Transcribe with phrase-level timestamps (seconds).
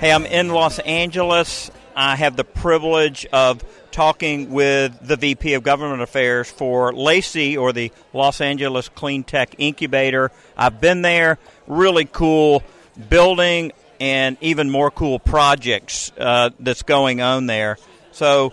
[0.00, 1.72] Hey, I'm in Los Angeles.
[1.96, 7.72] I have the privilege of talking with the VP of Government Affairs for LACI, or
[7.72, 10.30] the Los Angeles Clean Tech Incubator.
[10.56, 11.40] I've been there.
[11.66, 12.62] Really cool
[13.08, 17.76] building and even more cool projects uh, that's going on there.
[18.12, 18.52] So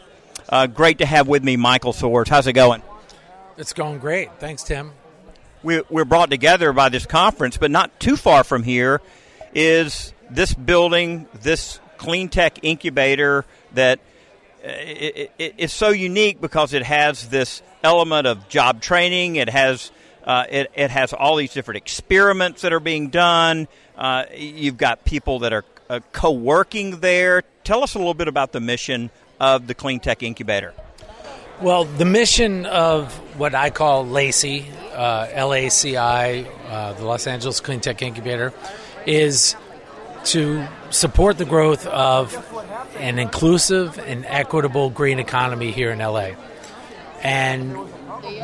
[0.50, 2.28] uh, great to have with me Michael Swords.
[2.28, 2.82] How's it going?
[3.56, 4.32] It's going great.
[4.40, 4.94] Thanks, Tim.
[5.62, 9.00] We, we're brought together by this conference, but not too far from here
[9.54, 14.00] is this building, this clean tech incubator that
[14.64, 19.36] uh, it, it, it's so unique because it has this element of job training.
[19.36, 19.92] It has
[20.24, 23.68] uh, it, it has all these different experiments that are being done.
[23.96, 27.44] Uh, you've got people that are uh, co-working there.
[27.64, 30.74] Tell us a little bit about the mission of the Clean Tech Incubator.
[31.62, 37.80] Well, the mission of what I call LACI, uh, LACI, uh, the Los Angeles Clean
[37.80, 38.52] Tech Incubator,
[39.06, 39.56] is
[40.26, 42.36] to support the growth of
[42.98, 46.32] an inclusive and equitable green economy here in LA.
[47.22, 47.78] And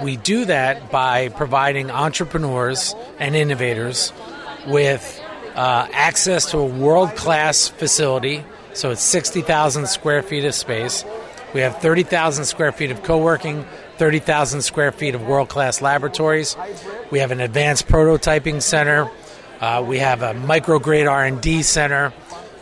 [0.04, 4.12] we do that by providing entrepreneurs and innovators
[4.68, 5.22] with
[5.56, 8.44] uh, access to a world class facility.
[8.74, 11.04] So it's 60,000 square feet of space.
[11.54, 13.66] We have 30,000 square feet of co working,
[13.98, 16.56] 30,000 square feet of world class laboratories.
[17.12, 19.12] We have an advanced prototyping center.
[19.62, 22.12] Uh, we have a microgrid R&D center.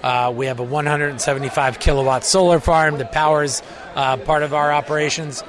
[0.04, 3.64] Uh, we have a 175 kilowatt solar farm that powers
[3.96, 5.42] uh, part of our operations.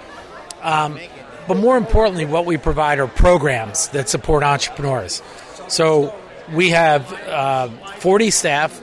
[0.63, 1.01] Um,
[1.49, 5.23] but more importantly, what we provide are programs that support entrepreneurs.
[5.67, 6.15] So
[6.53, 8.81] we have uh, 40 staff.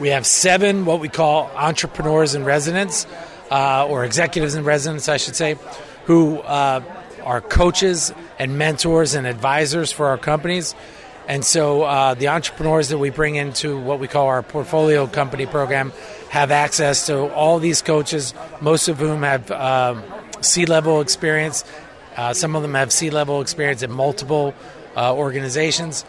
[0.00, 3.06] We have seven what we call entrepreneurs in residence,
[3.52, 5.56] uh, or executives in residence, I should say,
[6.06, 6.82] who uh,
[7.22, 10.74] are coaches and mentors and advisors for our companies.
[11.30, 15.46] And so uh, the entrepreneurs that we bring into what we call our portfolio company
[15.46, 15.92] program
[16.28, 20.02] have access to all these coaches, most of whom have um,
[20.40, 21.64] C level experience.
[22.16, 24.54] Uh, some of them have C level experience in multiple
[24.96, 26.04] uh, organizations.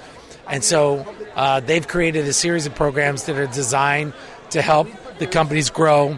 [0.50, 1.06] And so
[1.36, 4.14] uh, they've created a series of programs that are designed
[4.50, 4.88] to help
[5.20, 6.18] the companies grow.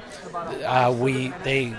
[0.63, 1.75] Uh, we they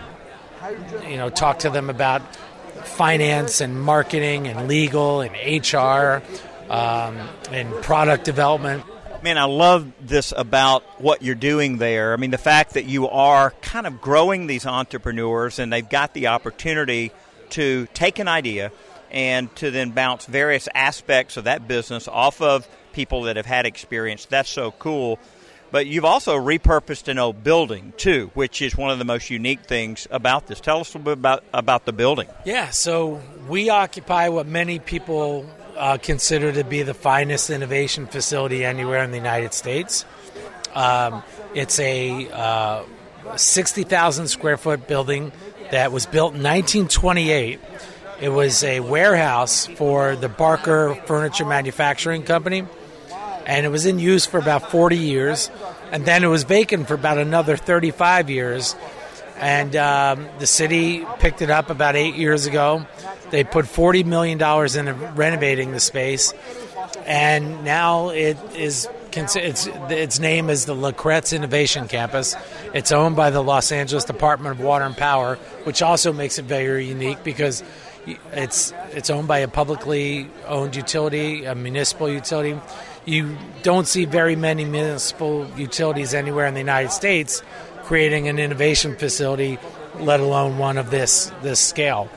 [1.09, 2.37] you know talk to them about
[2.85, 6.23] finance and marketing and legal and HR
[6.71, 7.17] um,
[7.51, 8.85] and product development.
[9.23, 12.13] Man, I love this about what you're doing there.
[12.13, 16.13] I mean, the fact that you are kind of growing these entrepreneurs and they've got
[16.13, 17.11] the opportunity
[17.51, 18.71] to take an idea
[19.11, 23.65] and to then bounce various aspects of that business off of people that have had
[23.65, 24.27] experience.
[24.27, 25.19] That's so cool.
[25.71, 29.65] But you've also repurposed an old building too, which is one of the most unique
[29.65, 30.61] things about this.
[30.61, 32.29] Tell us a little bit about about the building.
[32.45, 35.47] Yeah, so we occupy what many people
[35.77, 40.05] uh, consider to be the finest innovation facility anywhere in the United States.
[40.75, 41.23] Um,
[41.55, 42.85] it's a uh,
[43.37, 45.33] 60,000 square foot building
[45.71, 47.61] that was built in 1928.
[48.21, 52.65] It was a warehouse for the Barker Furniture Manufacturing Company,
[53.47, 55.51] and it was in use for about 40 years.
[55.91, 58.75] And then it was vacant for about another 35 years.
[59.37, 62.87] And um, the city picked it up about eight years ago.
[63.31, 66.33] They put $40 million into renovating the space,
[67.05, 72.35] and now it is it's, its name is the La Kretz Innovation Campus.
[72.73, 76.45] It's owned by the Los Angeles Department of Water and Power, which also makes it
[76.45, 77.63] very unique because
[78.33, 82.59] it's it's owned by a publicly owned utility, a municipal utility.
[83.07, 87.43] You don't see very many municipal utilities anywhere in the United States
[87.85, 89.59] creating an innovation facility,
[89.99, 92.09] let alone one of this this scale.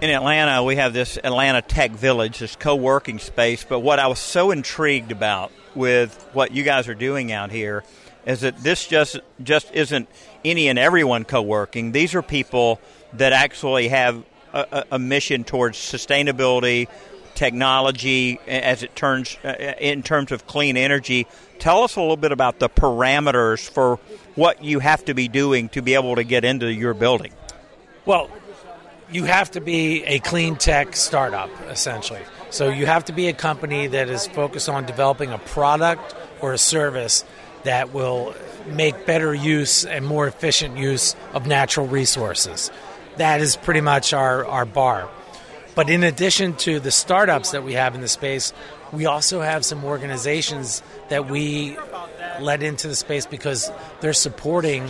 [0.00, 3.64] In Atlanta, we have this Atlanta Tech Village, this co-working space.
[3.64, 7.84] But what I was so intrigued about with what you guys are doing out here
[8.26, 10.08] is that this just just isn't
[10.44, 11.92] any and everyone co-working.
[11.92, 12.80] These are people
[13.14, 14.22] that actually have
[14.52, 16.88] a, a mission towards sustainability,
[17.34, 21.26] technology, as it turns uh, in terms of clean energy.
[21.64, 23.98] Tell us a little bit about the parameters for
[24.34, 27.32] what you have to be doing to be able to get into your building.
[28.04, 28.28] Well,
[29.10, 32.20] you have to be a clean tech startup, essentially.
[32.50, 36.52] So you have to be a company that is focused on developing a product or
[36.52, 37.24] a service
[37.62, 38.34] that will
[38.66, 42.70] make better use and more efficient use of natural resources.
[43.16, 45.08] That is pretty much our, our bar.
[45.74, 48.52] But in addition to the startups that we have in the space,
[48.92, 51.76] we also have some organizations that we
[52.40, 53.70] let into the space because
[54.00, 54.88] they're supporting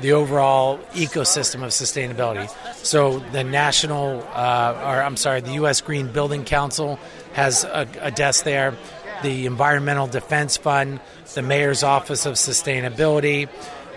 [0.00, 2.48] the overall ecosystem of sustainability.
[2.76, 5.80] So the national, uh, or I'm sorry, the U.S.
[5.80, 6.98] Green Building Council
[7.32, 8.74] has a, a desk there.
[9.22, 11.00] The Environmental Defense Fund,
[11.34, 13.48] the Mayor's Office of Sustainability,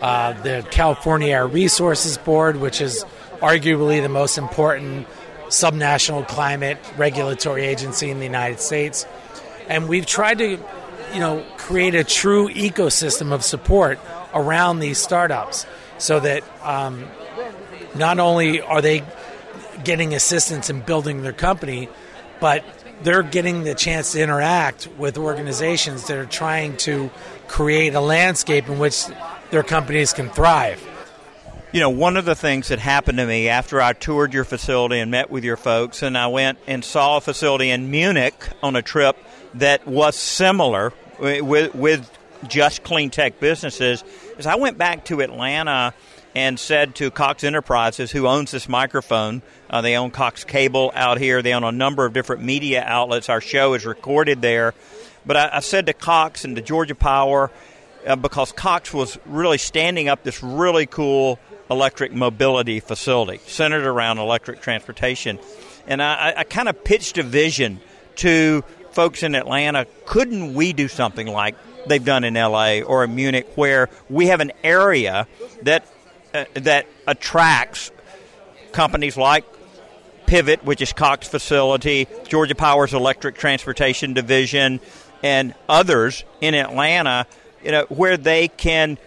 [0.01, 3.03] uh, the California Air Resources Board, which is
[3.41, 5.07] arguably the most important
[5.47, 9.05] subnational climate regulatory agency in the United States.
[9.69, 10.49] And we've tried to,
[11.13, 13.99] you know, create a true ecosystem of support
[14.33, 15.65] around these startups
[15.97, 17.05] so that um,
[17.95, 19.03] not only are they
[19.83, 21.89] getting assistance in building their company,
[22.39, 22.63] but
[23.03, 27.09] they're getting the chance to interact with organizations that are trying to
[27.47, 29.05] create a landscape in which
[29.51, 30.83] their companies can thrive.
[31.71, 34.99] You know, one of the things that happened to me after I toured your facility
[34.99, 38.33] and met with your folks, and I went and saw a facility in Munich
[38.63, 39.17] on a trip
[39.55, 42.11] that was similar with, with
[42.47, 44.03] just clean tech businesses,
[44.37, 45.93] is I went back to Atlanta
[46.35, 51.17] and said to Cox Enterprises, who owns this microphone, uh, they own Cox Cable out
[51.17, 53.27] here, they own a number of different media outlets.
[53.29, 54.75] Our show is recorded there.
[55.25, 57.49] But I, I said to Cox and to Georgia Power,
[58.05, 61.39] uh, because Cox was really standing up this really cool
[61.71, 65.39] electric mobility facility centered around electric transportation.
[65.87, 67.79] And I, I kind of pitched a vision
[68.17, 68.63] to
[68.97, 71.55] folks in Atlanta couldn't we do something like
[71.85, 75.27] they've done in LA or in Munich where we have an area
[75.61, 75.85] that
[76.33, 77.91] uh, that attracts
[78.71, 79.45] companies like
[80.25, 84.79] Pivot, which is Cox facility, Georgia Power's electric transportation division,
[85.21, 87.27] and others in Atlanta,
[87.63, 88.97] you know, where they can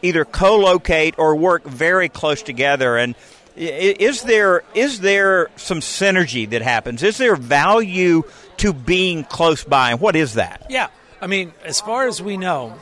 [0.00, 2.96] either co-locate or work very close together.
[2.96, 3.14] And
[3.54, 7.02] is there is there some synergy that happens?
[7.02, 8.22] Is there value
[8.58, 10.66] to being close by and what is that?
[10.68, 10.88] Yeah
[11.20, 12.74] i mean as far as we know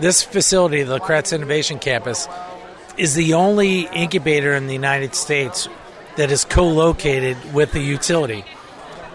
[0.00, 2.26] this facility the Kretz innovation campus
[2.96, 5.68] is the only incubator in the united states
[6.16, 8.44] that is co-located with the utility.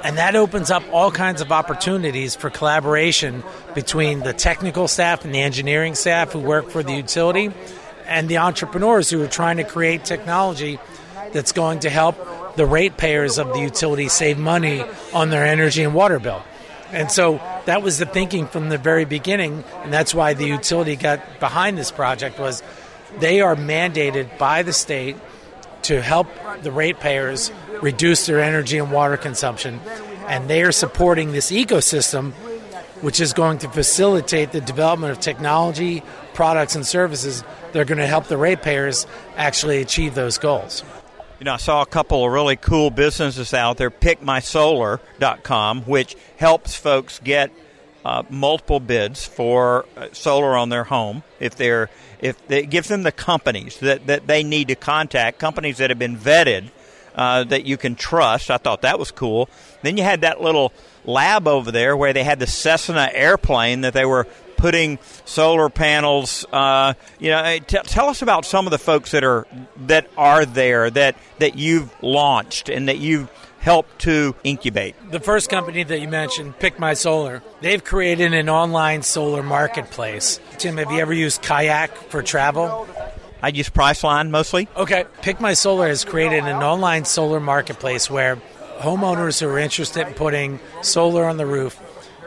[0.04, 3.44] And that opens up all kinds of opportunities for collaboration
[3.76, 7.52] between the technical staff and the engineering staff who work for the utility
[8.06, 10.80] and the entrepreneurs who are trying to create technology
[11.34, 12.16] that's going to help
[12.60, 14.84] the ratepayers of the utility save money
[15.14, 16.44] on their energy and water bill.
[16.92, 20.98] And so that was the thinking from the very beginning, and that's why the utility
[20.98, 22.62] got behind this project was
[23.20, 25.16] they are mandated by the state
[25.84, 26.28] to help
[26.62, 27.50] the ratepayers
[27.82, 29.80] reduce their energy and water consumption.
[30.28, 32.34] And they are supporting this ecosystem,
[33.00, 36.04] which is going to facilitate the development of technology,
[36.34, 37.42] products, and services
[37.72, 39.08] that are going to help the ratepayers
[39.38, 40.84] actually achieve those goals.
[41.40, 46.76] You know, I saw a couple of really cool businesses out there, pickmysolar.com, which helps
[46.76, 47.50] folks get
[48.04, 51.90] uh, multiple bids for uh, solar on their home if they're
[52.20, 56.00] if it gives them the companies that, that they need to contact companies that have
[56.00, 56.72] been vetted
[57.16, 58.52] uh, that you can trust.
[58.52, 59.50] I thought that was cool.
[59.82, 60.74] Then you had that little
[61.06, 64.28] lab over there where they had the Cessna airplane that they were
[64.60, 66.46] putting solar panels.
[66.52, 69.48] Uh, you know, t- tell us about some of the folks that are
[69.88, 74.96] that are there that that you've launched and that you've helped to incubate.
[75.12, 80.40] The first company that you mentioned, Pick My Solar, they've created an online solar marketplace.
[80.58, 82.88] Tim, have you ever used Kayak for travel?
[83.42, 84.68] I use Priceline mostly.
[84.76, 85.06] Okay.
[85.22, 88.38] Pick My Solar has created an online solar marketplace where
[88.80, 91.80] homeowners who are interested in putting solar on the roof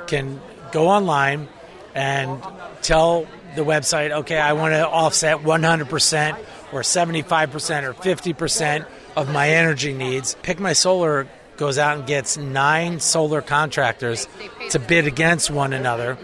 [0.07, 1.49] can go online
[1.95, 2.43] and
[2.83, 6.39] tell the website, okay, I want to offset 100%
[6.73, 10.37] or 75% or 50% of my energy needs.
[10.43, 14.27] Pick My Solar goes out and gets nine solar contractors
[14.71, 16.17] to bid against one another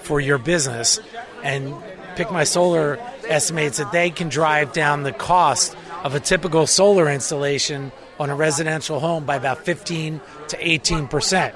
[0.00, 0.98] for your business.
[1.42, 1.74] And
[2.16, 2.98] Pick My Solar
[3.28, 8.34] estimates that they can drive down the cost of a typical solar installation on a
[8.34, 11.54] residential home by about 15 to 18 percent.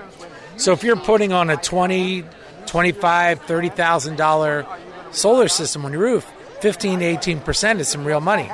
[0.57, 2.25] So if you're putting on a 20,
[2.67, 4.67] 25, 30 thousand dollar
[5.11, 6.25] solar system on your roof,
[6.61, 8.51] 15 to 18 percent is some real money.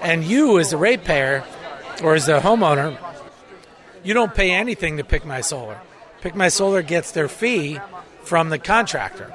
[0.00, 1.44] And you, as a ratepayer
[2.02, 2.98] or as a homeowner,
[4.02, 5.80] you don't pay anything to Pick My Solar.
[6.20, 7.78] Pick My Solar gets their fee
[8.22, 9.32] from the contractor.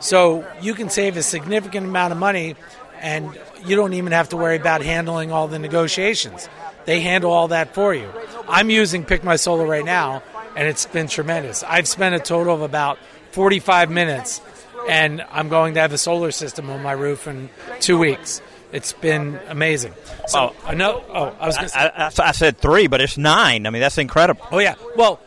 [0.00, 2.56] So you can save a significant amount of money
[3.00, 6.48] and you don't even have to worry about handling all the negotiations.
[6.84, 8.10] They handle all that for you.
[8.48, 10.22] I'm using Pick My Solar right now,
[10.56, 11.62] and it's been tremendous.
[11.62, 12.98] I've spent a total of about
[13.38, 14.40] 45 minutes,
[14.88, 18.42] and I'm going to have a solar system on my roof in two weeks.
[18.72, 19.94] It's been amazing.
[20.26, 20.72] So, Oh.
[20.72, 23.64] no, oh, I was going to say, I, I, I said three, but it's nine.
[23.68, 24.44] I mean, that's incredible.
[24.50, 25.20] oh yeah, well,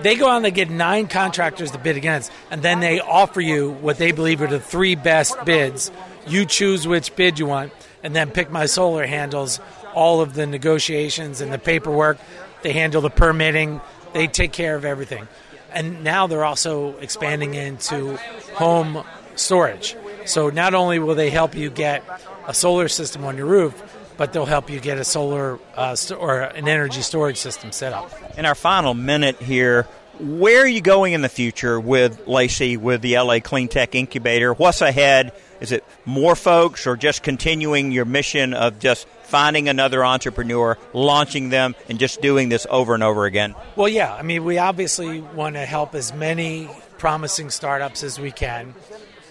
[0.00, 3.42] they go out and they get nine contractors to bid against, and then they offer
[3.42, 5.90] you what they believe are the three best bids.
[6.26, 9.60] You choose which bid you want, and then Pick My Solar handles
[9.92, 12.16] all of the negotiations and the paperwork.
[12.62, 13.82] They handle the permitting.
[14.14, 15.28] They take care of everything.
[15.74, 18.16] And now they're also expanding into
[18.54, 19.04] home
[19.36, 19.96] storage.
[20.24, 22.04] So not only will they help you get
[22.46, 23.80] a solar system on your roof,
[24.16, 27.92] but they'll help you get a solar uh, st- or an energy storage system set
[27.92, 28.12] up.
[28.38, 29.84] In our final minute here,
[30.20, 34.52] where are you going in the future with LACI, with the LA Clean Tech Incubator?
[34.52, 35.32] What's ahead?
[35.60, 41.48] Is it more folks or just continuing your mission of just finding another entrepreneur, launching
[41.48, 43.54] them, and just doing this over and over again?
[43.76, 44.12] Well, yeah.
[44.12, 48.74] I mean, we obviously want to help as many promising startups as we can.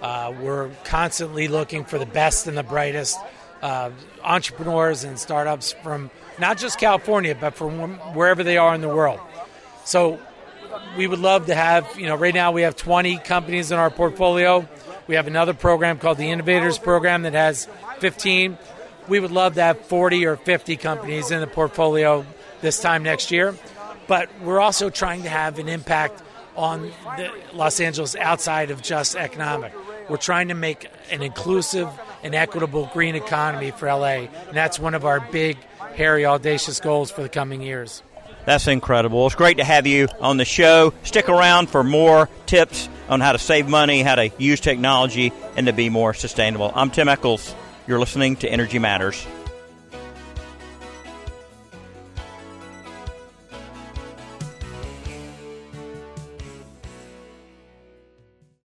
[0.02, 3.16] Uh, we're constantly looking for the best and the brightest
[3.62, 3.92] uh,
[4.24, 9.20] entrepreneurs and startups from not just California, but from wherever they are in the world.
[9.86, 10.20] So
[10.98, 13.92] we would love to have, you know, right now we have 20 companies in our
[13.92, 14.68] portfolio.
[15.06, 17.68] We have another program called the Innovators Program that has
[18.00, 18.58] 15.
[19.12, 22.26] We would love to have 40 or 50 companies in the portfolio
[22.62, 23.54] this time next year.
[24.08, 26.24] But we're also trying to have an impact
[26.56, 26.94] on
[27.52, 29.74] Los Angeles outside of just economic.
[30.08, 31.90] We're trying to make an inclusive
[32.24, 35.58] and equitable green economy for LA, and that's one of our big,
[35.94, 38.04] hairy, audacious goals for the coming years.
[38.46, 39.26] That's incredible.
[39.26, 40.94] It's great to have you on the show.
[41.04, 45.68] Stick around for more tips on how to save money, how to use technology, and
[45.68, 46.72] to be more sustainable.
[46.74, 47.54] I'm Tim Echols.
[47.88, 49.26] You're listening to Energy Matters.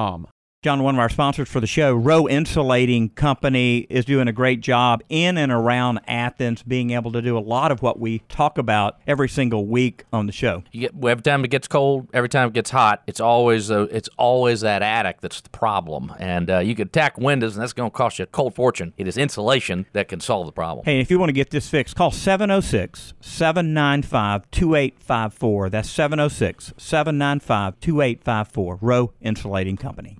[0.00, 0.39] com.
[0.62, 4.60] John, one of our sponsors for the show, Row Insulating Company, is doing a great
[4.60, 8.58] job in and around Athens, being able to do a lot of what we talk
[8.58, 10.62] about every single week on the show.
[10.70, 13.84] You get every time it gets cold, every time it gets hot, it's always a,
[13.84, 16.12] it's always that attic that's the problem.
[16.18, 18.92] And uh, you can tack windows, and that's going to cost you a cold fortune.
[18.98, 20.84] It is insulation that can solve the problem.
[20.84, 25.70] Hey, if you want to get this fixed, call 706 795 2854.
[25.70, 28.78] That's 706 795 2854.
[28.82, 30.18] Row Insulating Company.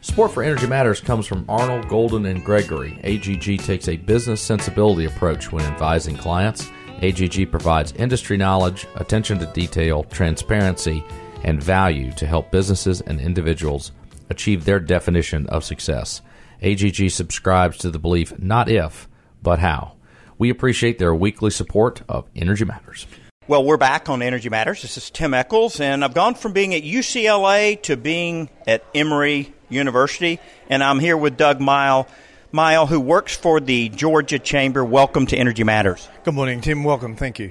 [0.00, 2.98] Support for Energy Matters comes from Arnall, Golden, and Gregory.
[3.04, 6.68] AGG takes a business sensibility approach when advising clients.
[7.00, 11.04] AGG provides industry knowledge, attention to detail, transparency,
[11.44, 13.92] and value to help businesses and individuals
[14.28, 16.20] achieve their definition of success.
[16.62, 19.08] AGG subscribes to the belief not if,
[19.42, 19.94] but how.
[20.36, 23.06] We appreciate their weekly support of Energy Matters.
[23.48, 24.82] Well, we're back on Energy Matters.
[24.82, 29.52] This is Tim Echols, and I've gone from being at UCLA to being at Emory
[29.68, 30.38] University,
[30.70, 32.06] and I'm here with Doug Miell.
[32.52, 34.84] Miell, who works for the Georgia Chamber.
[34.84, 36.08] Welcome to Energy Matters.
[36.22, 36.84] Good morning, Tim.
[36.84, 37.16] Welcome.
[37.16, 37.50] Thank you.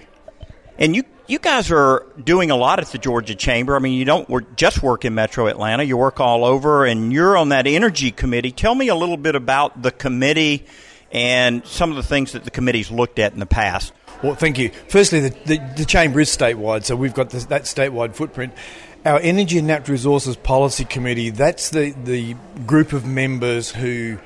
[0.78, 3.76] And you, you guys are doing a lot at the Georgia Chamber.
[3.76, 5.84] I mean, you don't work, just work in Metro Atlanta.
[5.84, 8.54] You work all over, and you're on that energy committee.
[8.54, 10.66] Tell me a little bit about the committee
[11.12, 13.92] and some of the things that the committee's looked at in the past.
[14.24, 14.70] Well, thank you.
[14.88, 18.54] Firstly, the, the, the chamber is statewide, so we've got this, that statewide footprint.
[19.04, 22.36] Our Energy and Natural Resources Policy Committee, that's the, the
[22.68, 24.20] group of members who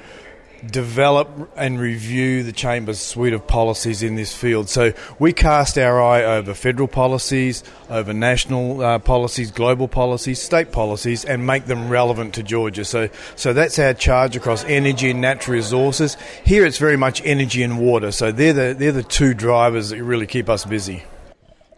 [0.72, 4.70] develop and review the Chamber's suite of policies in this field.
[4.70, 10.72] So we cast our eye over federal policies, over national uh, policies, global policies, state
[10.72, 12.86] policies, and make them relevant to Georgia.
[12.86, 16.18] So, so that's our charge across energy and natural resources.
[16.44, 18.12] Here it's very much energy and water.
[18.12, 21.04] So they're the, they're the two drivers that really keep us busy.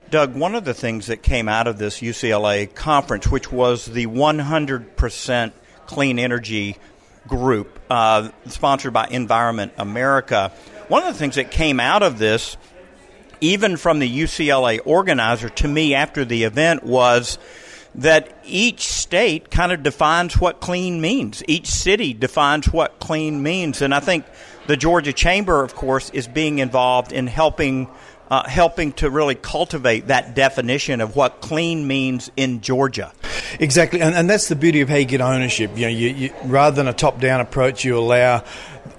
[0.09, 4.07] Doug, one of the things that came out of this UCLA conference, which was the
[4.07, 5.51] 100%
[5.85, 6.77] clean energy
[7.27, 10.51] group uh, sponsored by Environment America,
[10.87, 12.57] one of the things that came out of this,
[13.41, 17.37] even from the UCLA organizer to me after the event, was
[17.95, 21.43] that each state kind of defines what clean means.
[21.47, 23.81] Each city defines what clean means.
[23.81, 24.25] And I think
[24.67, 27.89] the Georgia Chamber, of course, is being involved in helping
[28.29, 33.13] uh, helping to really cultivate that definition of what clean means in Georgia.
[33.59, 35.71] Exactly, and, and that's the beauty of how you get ownership.
[35.75, 38.43] You know, you, you, rather than a top-down approach, you allow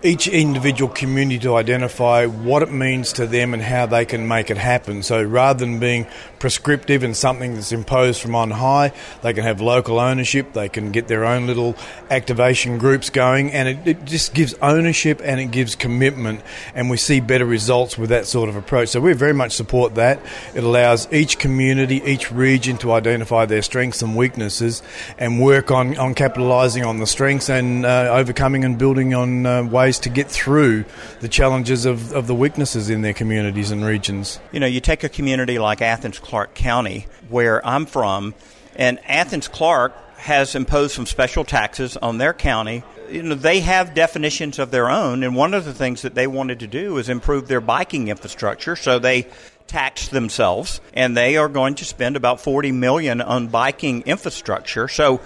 [0.02, 4.49] each individual community to identify what it means to them and how they can make
[4.49, 5.02] it happen.
[5.02, 6.07] So rather than being
[6.38, 10.93] prescriptive and something that's imposed from on high, they can have local ownership, they can
[10.93, 11.75] get their own little
[12.11, 16.43] activation groups going, and it, it just gives ownership and it gives commitment,
[16.75, 18.90] and we see better results with that sort of approach.
[18.90, 20.21] So we very much support that.
[20.55, 24.81] It allows each community, each region to identify their strengths and weaknesses
[25.19, 29.64] and work on, on capitalising on the strengths and uh, overcoming and building on uh,
[29.64, 30.85] ways to get through
[31.21, 34.38] the challenges of, of the weaknesses in their communities and regions.
[34.52, 38.35] You know, you take a community like Athens Clarke County, where I'm from,
[38.76, 42.83] and Athens Clarke has imposed some special taxes on their county.
[43.09, 46.26] You know, they have definitions of their own, and one of the things that they
[46.26, 48.76] wanted to do is improve their biking infrastructure.
[48.76, 49.28] So they
[49.68, 54.88] taxed themselves, and they are going to spend about 40 million on biking infrastructure.
[54.88, 55.21] So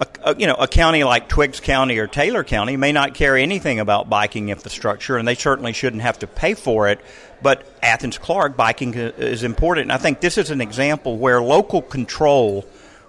[0.00, 3.36] a, a, you know, a county like Twiggs County or Taylor County may not care
[3.36, 7.00] anything about biking infrastructure, and they certainly shouldn't have to pay for it.
[7.42, 9.84] But Athens Clarke biking is important.
[9.84, 12.66] And I think this is an example where local control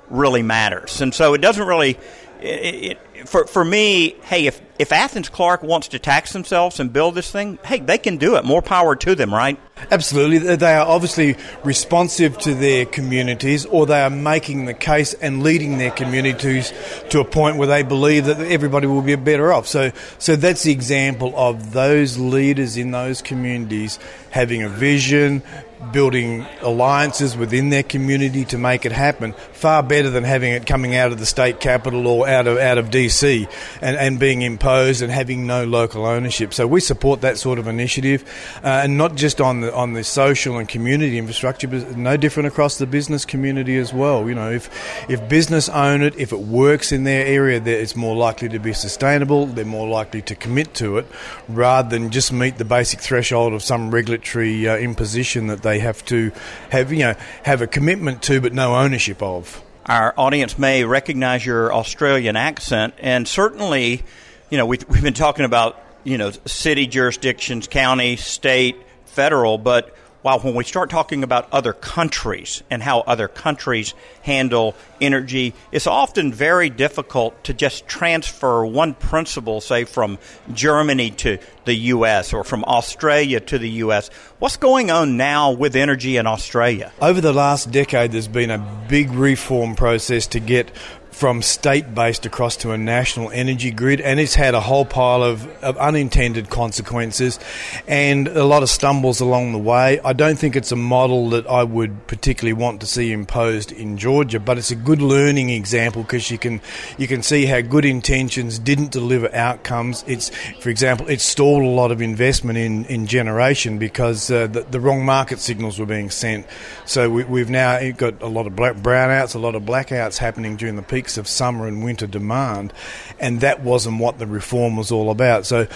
[0.10, 1.01] really matters.
[1.01, 1.98] And so it doesn't really
[2.41, 6.91] it, it, for for me, hey, if if Athens Clarke wants to tax themselves and
[6.91, 8.45] build this thing, hey, they can do it.
[8.45, 9.60] More power to them, right?
[9.89, 15.43] Absolutely, they are obviously responsive to their communities, or they are making the case and
[15.43, 16.71] leading their communities
[17.09, 19.67] to a point where they believe that everybody will be better off.
[19.67, 23.97] So, so that's the example of those leaders in those communities
[24.31, 25.43] having a vision,
[25.91, 29.33] building alliances within their community to make it happen.
[29.51, 32.77] Far better than having it coming out of the state capital or out of out
[32.77, 33.50] of DC
[33.81, 36.53] and, and being imposed and having no local ownership.
[36.53, 38.23] So we support that sort of initiative,
[38.63, 42.47] uh, and not just on the on the social and community infrastructure, but no different
[42.47, 44.27] across the business community as well.
[44.27, 44.69] You know, if
[45.09, 48.73] if business own it, if it works in their area, it's more likely to be
[48.73, 49.45] sustainable.
[49.45, 51.07] They're more likely to commit to it,
[51.47, 56.03] rather than just meet the basic threshold of some regulatory uh, imposition that they have
[56.05, 56.31] to
[56.69, 59.62] have you know have a commitment to but no ownership of.
[59.86, 64.03] Our audience may recognize your Australian accent, and certainly,
[64.51, 68.75] you know, we've, we've been talking about you know city jurisdictions, county, state,
[69.12, 74.76] federal, but while when we start talking about other countries and how other countries handle
[75.00, 80.19] energy, it's often very difficult to just transfer one principle, say, from
[80.54, 82.34] Germany to the U.S.
[82.34, 84.10] or from Australia to the U.S.
[84.38, 86.91] What's going on now with energy in Australia?
[87.02, 90.71] Over the last decade, there's been a big reform process to get
[91.12, 95.21] from state based across to a national energy grid, and it's had a whole pile
[95.21, 97.39] of, of, unintended consequences
[97.88, 100.00] and a lot of stumbles along the way.
[100.00, 103.97] I don't think it's a model that I would particularly want to see imposed in
[103.97, 106.62] Georgia, but it's a good learning example because you can
[106.97, 110.04] you can see how good intentions didn't deliver outcomes.
[110.08, 114.62] It's, for example, it stalled a lot of investment in, in generation because uh, the,
[114.62, 116.47] the, wrong market signals were being sent.
[116.86, 120.56] So we, have now got a lot of black brownouts, a lot of blackouts happening
[120.56, 122.74] during the peak of summer and winter demand,
[123.19, 125.45] and that wasn't what the reform was all about.
[125.45, 125.67] So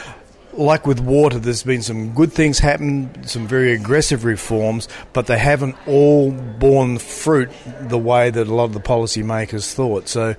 [0.57, 5.37] like with water, there's been some good things happen, some very aggressive reforms, but they
[5.37, 7.49] haven't all borne fruit
[7.81, 10.07] the way that a lot of the policymakers thought.
[10.07, 10.35] So,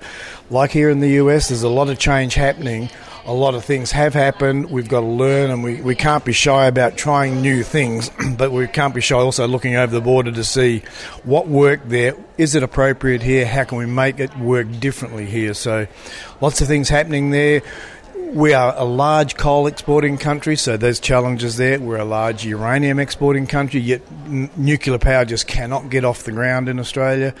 [0.49, 2.89] like here in the US, there's a lot of change happening
[3.27, 4.71] a lot of things have happened.
[4.71, 8.53] We've got to learn, and we, we can't be shy about trying new things, but
[8.53, 10.81] we can't be shy also looking over the border to see
[11.23, 12.15] what worked there.
[12.37, 13.45] Is it appropriate here?
[13.45, 15.53] How can we make it work differently here?
[15.53, 15.87] So,
[16.39, 17.63] lots of things happening there
[18.33, 21.79] we are a large coal exporting country, so there's challenges there.
[21.79, 26.31] We're a large uranium exporting country, yet n- nuclear power just cannot get off the
[26.31, 27.33] ground in Australia.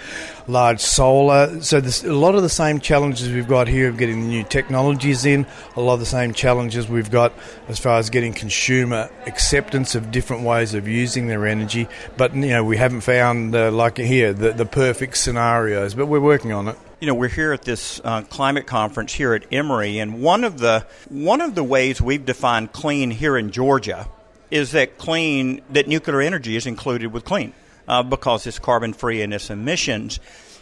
[0.47, 4.27] Large solar, so a lot of the same challenges we've got here of getting the
[4.27, 5.45] new technologies in.
[5.75, 7.33] A lot of the same challenges we've got
[7.67, 11.87] as far as getting consumer acceptance of different ways of using their energy.
[12.15, 16.21] But you know, we haven't found uh, like here the, the perfect scenarios, but we're
[16.21, 19.99] working on it you know we're here at this uh, climate conference here at Emory,
[19.99, 24.07] and one of the one of the ways we've defined clean here in Georgia
[24.49, 27.53] is that clean that nuclear energy is included with clean
[27.87, 30.19] uh, because it's carbon free in its emissions.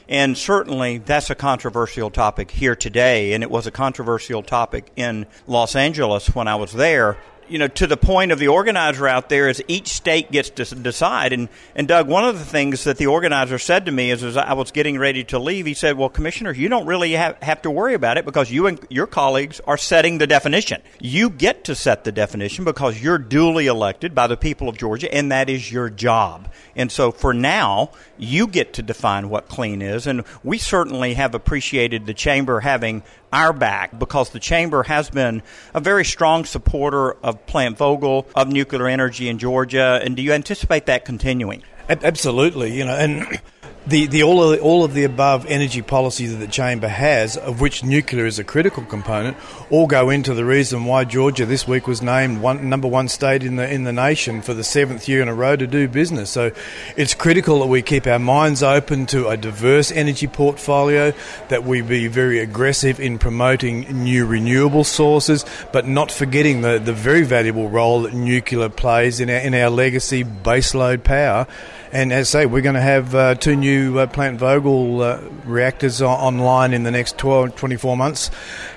[0.07, 5.25] And certainly that's a controversial topic here today, and it was a controversial topic in
[5.47, 7.17] Los Angeles when I was there
[7.47, 10.65] you know, to the point of the organizer out there is each state gets to
[10.75, 11.33] decide.
[11.33, 14.37] And, and Doug, one of the things that the organizer said to me is as
[14.37, 17.61] I was getting ready to leave, he said, well, Commissioner, you don't really have, have
[17.63, 20.81] to worry about it because you and your colleagues are setting the definition.
[20.99, 25.13] You get to set the definition because you're duly elected by the people of Georgia,
[25.13, 26.51] and that is your job.
[26.75, 30.07] And so for now, you get to define what clean is.
[30.07, 33.03] And we certainly have appreciated the Chamber having
[33.35, 35.43] our back because the Chamber has been
[35.73, 39.99] a very strong supporter of Plant Vogtle, of nuclear energy in Georgia.
[40.01, 41.61] And do you anticipate that continuing?
[41.89, 43.39] Absolutely, you know, and
[43.87, 47.37] the, the all of the, all of the above energy policies that the chamber has,
[47.37, 49.37] of which nuclear is a critical component,
[49.69, 53.43] all go into the reason why Georgia this week was named one, number one state
[53.43, 56.29] in the in the nation for the seventh year in a row to do business.
[56.31, 56.51] So,
[56.97, 61.13] it's critical that we keep our minds open to a diverse energy portfolio,
[61.49, 66.93] that we be very aggressive in promoting new renewable sources, but not forgetting the, the
[66.93, 71.47] very valuable role that nuclear plays in our, in our legacy baseload power.
[71.95, 75.29] And as I say, we're going to have uh, two new uh, Plant Vogtle uh,
[75.45, 78.31] reactors online in the next 12, 24 months,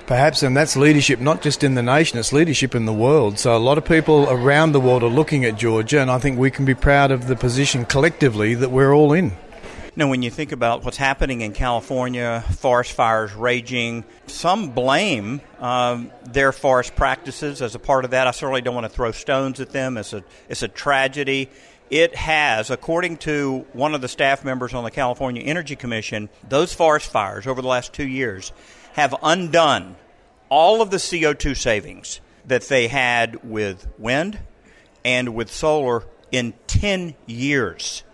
[0.07, 0.45] perhaps.
[0.45, 3.41] And that's leadership not just in the nation, it's leadership in the world.
[3.41, 6.39] So a lot of people around the world are looking at Georgia, and I think
[6.39, 9.33] we can be proud of the position collectively that we're all in.
[9.97, 16.13] Now, when you think about what's happening in California, forest fires raging, some blame um,
[16.23, 18.29] their forest practices as a part of that.
[18.29, 19.97] I certainly don't want to throw stones at them.
[19.97, 21.51] It's a it's a tragedy
[21.91, 26.73] it has, according to one of the staff members on the California Energy Commission, those
[26.73, 28.53] forest fires over the last two years
[28.93, 29.97] have undone
[30.49, 34.39] all of the CO2 savings that they had with wind
[35.05, 38.05] and with solar in 10 years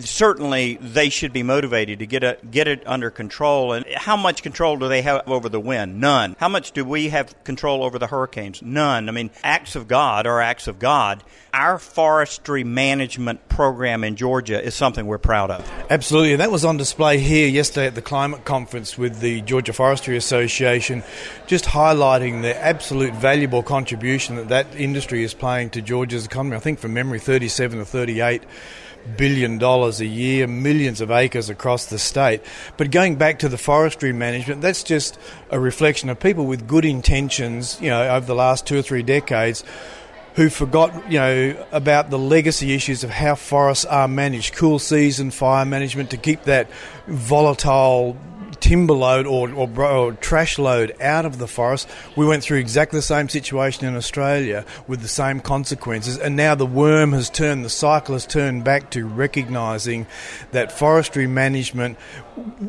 [0.00, 3.72] certainly they should be motivated to get a, get it under control.
[3.72, 6.00] And how much control do they have over the wind?
[6.00, 6.36] None.
[6.38, 8.62] How much do we have control over the hurricanes?
[8.62, 9.08] None.
[9.08, 11.22] I mean, acts of God are acts of God.
[11.52, 15.68] Our forestry management program in Georgia is something we're proud of.
[15.88, 16.32] Absolutely.
[16.32, 20.16] And that was on display here yesterday at the climate conference with the Georgia Forestry
[20.16, 21.02] Association,
[21.46, 26.56] just highlighting the absolute valuable contribution that that industry is playing to Georgia's economy.
[26.56, 28.42] I think from memory, 37 or 38
[29.16, 32.42] billion dollars a year, millions of acres across the state.
[32.76, 35.18] But going back to the forestry management, that's just
[35.50, 39.02] a reflection of people with good intentions, you know, over the last two or three
[39.02, 39.64] decades
[40.36, 45.30] who forgot, you know, about the legacy issues of how forests are managed, cool season
[45.30, 46.68] fire management to keep that
[47.06, 48.16] volatile
[48.60, 51.88] timber load or, or, or, trash load out of the forest.
[52.16, 56.54] We went through exactly the same situation in Australia with the same consequences, and now
[56.54, 60.06] the worm has turned, the cycle has turned back to recognising
[60.52, 61.98] that forestry management,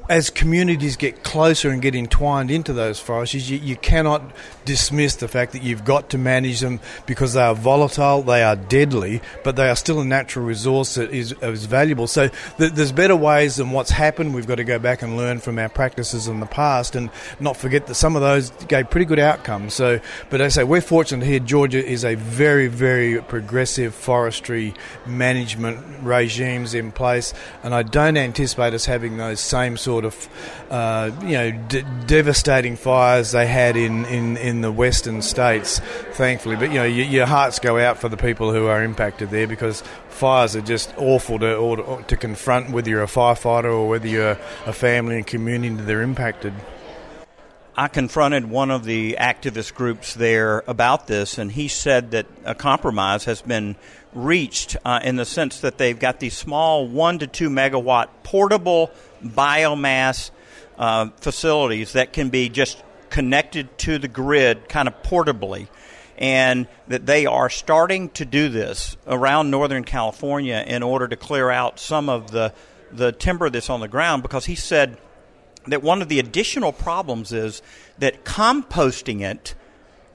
[0.10, 4.22] as communities get closer and get entwined into those forests, you, you cannot
[4.66, 8.56] dismiss the fact that you've got to manage them because they are volatile, they are
[8.56, 12.08] deadly, but they are still a natural resource that is, is valuable.
[12.08, 14.34] So th- there's better ways than what's happened.
[14.34, 17.58] We've got to go back and learn from our practices in the past and not
[17.58, 19.74] forget that some of those gave pretty good outcomes.
[19.74, 20.00] So,
[20.30, 21.40] but I say we're fortunate here.
[21.40, 24.74] Georgia is a very, very progressive forestry
[25.06, 30.30] management regimes in place, and I don't anticipate us having those same sort of,
[30.70, 31.52] uh, you know,
[32.06, 35.80] devastating fires they had in, in, in the western states,
[36.14, 36.56] thankfully.
[36.56, 39.48] But you know, y- your hearts go out for the people who are impacted there
[39.48, 44.08] because fires are just awful to or, to confront whether you're a firefighter or whether
[44.08, 46.54] you're a family and community that are impacted.
[47.80, 52.56] I confronted one of the activist groups there about this, and he said that a
[52.56, 53.76] compromise has been
[54.18, 58.92] reached uh, in the sense that they've got these small one to two megawatt portable
[59.24, 60.32] biomass
[60.78, 65.68] uh, facilities that can be just connected to the grid kind of portably.
[66.18, 71.52] And that they are starting to do this around Northern California in order to clear
[71.52, 72.54] out some of the
[72.92, 74.98] the timber that's on the ground because he said
[75.68, 77.62] that one of the additional problems is
[78.00, 79.54] that composting it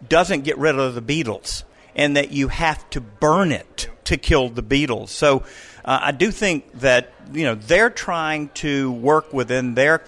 [0.08, 4.48] doesn't get rid of the beetles and that you have to burn it to kill
[4.48, 5.10] the beetles.
[5.10, 5.44] So
[5.84, 10.02] uh, I do think that you know they're trying to work within their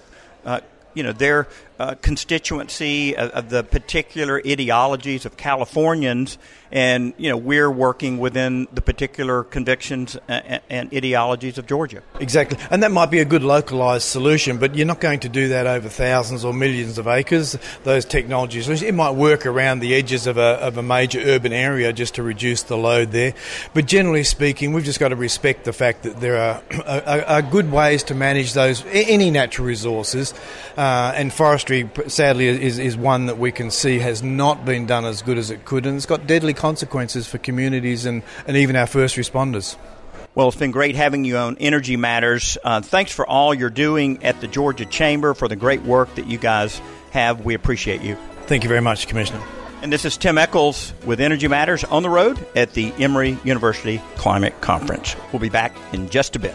[0.44, 0.60] uh,
[0.94, 6.38] you know their uh, constituency of, of, the particular ideologies of Californians,
[6.70, 12.02] and you know we're working within the particular convictions and, and, ideologies of Georgia.
[12.20, 15.48] Exactly, and that might be a good localized solution, but you're not going to do
[15.48, 17.58] that over thousands or millions of acres.
[17.82, 21.92] Those technologies, it might work around the edges of a, of a major urban area
[21.92, 23.34] just to reduce the load there.
[23.72, 27.42] But generally speaking, we've just got to respect the fact that there are, are, are
[27.42, 30.34] good ways to manage those any natural resources.
[30.76, 31.32] Uh, and
[31.64, 35.38] forestry, sadly, is, is one that we can see has not been done as good
[35.38, 39.16] as it could, and it's got deadly consequences for communities and, and even our first
[39.16, 39.76] responders.
[40.34, 42.58] Well, it's been great having you on Energy Matters.
[42.62, 46.26] Uh, thanks for all you're doing at the Georgia Chamber, for the great work that
[46.26, 46.80] you guys
[47.12, 47.44] have.
[47.44, 48.16] We appreciate you.
[48.46, 49.42] Thank you very much, Commissioner.
[49.80, 54.02] And this is Tim Echols with Energy Matters on the road at the Emory University
[54.16, 55.16] Climate Conference.
[55.32, 56.54] We'll be back in just a bit.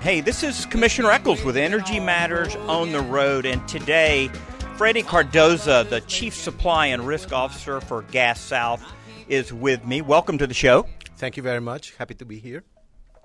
[0.00, 4.28] Hey, this is Commissioner Echols with Energy Matters on the Road, and today,
[4.76, 8.84] Freddy Cardoza, the Chief Supply and Risk Officer for Gas South,
[9.28, 10.02] is with me.
[10.02, 10.86] Welcome to the show.
[11.16, 11.94] Thank you very much.
[11.96, 12.64] Happy to be here.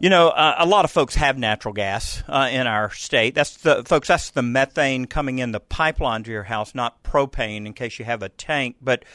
[0.02, 3.36] You know, uh, a lot of folks have natural gas uh, in our state.
[3.36, 4.08] That's the folks.
[4.08, 7.68] That's the methane coming in the pipeline to your house, not propane.
[7.68, 9.06] In case you have a tank, but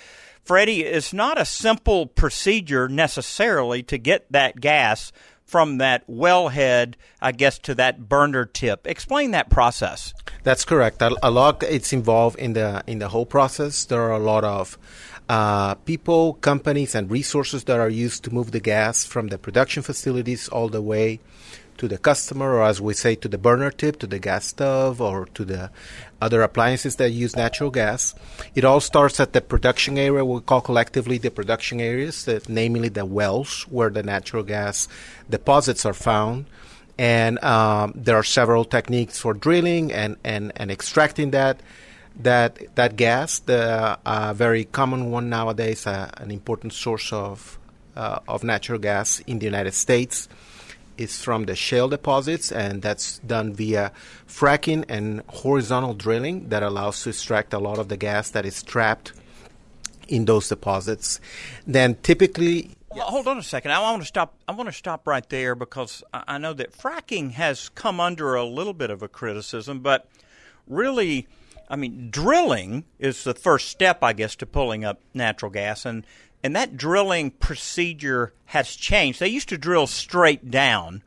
[0.44, 5.10] Freddy, it's not a simple procedure necessarily to get that gas
[5.44, 8.86] from that wellhead, I guess, to that burner tip.
[8.86, 10.14] Explain that process.
[10.44, 11.02] That's correct.
[11.02, 13.86] A lot it's involved in the in the whole process.
[13.86, 14.78] There are a lot of
[15.28, 19.82] uh, people, companies, and resources that are used to move the gas from the production
[19.82, 21.20] facilities all the way
[21.78, 25.00] to the customer, or as we say, to the burner tip, to the gas stove,
[25.00, 25.70] or to the
[26.20, 28.14] other appliances that use natural gas.
[28.54, 33.04] It all starts at the production area, we call collectively the production areas, namely the
[33.04, 34.88] wells where the natural gas
[35.28, 36.46] deposits are found.
[36.98, 41.60] And um, there are several techniques for drilling and, and, and extracting that
[42.20, 43.40] that that gas.
[43.40, 47.58] The uh, very common one nowadays, uh, an important source of
[47.96, 50.28] uh, of natural gas in the United States,
[50.96, 53.92] is from the shale deposits, and that's done via
[54.26, 58.62] fracking and horizontal drilling that allows to extract a lot of the gas that is
[58.62, 59.12] trapped
[60.08, 61.20] in those deposits.
[61.66, 62.70] Then typically.
[62.90, 63.72] Hold on a second.
[63.72, 64.34] I want to stop.
[64.48, 68.44] I want to stop right there because I know that fracking has come under a
[68.44, 70.08] little bit of a criticism, but
[70.66, 71.26] really,
[71.68, 76.06] I mean, drilling is the first step, I guess, to pulling up natural gas, and
[76.42, 79.20] and that drilling procedure has changed.
[79.20, 81.02] They used to drill straight down,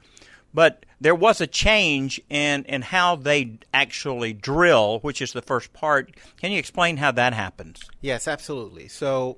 [0.53, 5.71] but there was a change in in how they actually drill, which is the first
[5.73, 6.15] part.
[6.37, 7.81] Can you explain how that happens?
[8.01, 8.87] Yes, absolutely.
[8.89, 9.37] So,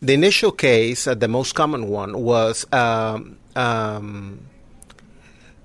[0.00, 2.66] the initial case, uh, the most common one, was.
[2.72, 4.46] Um, um,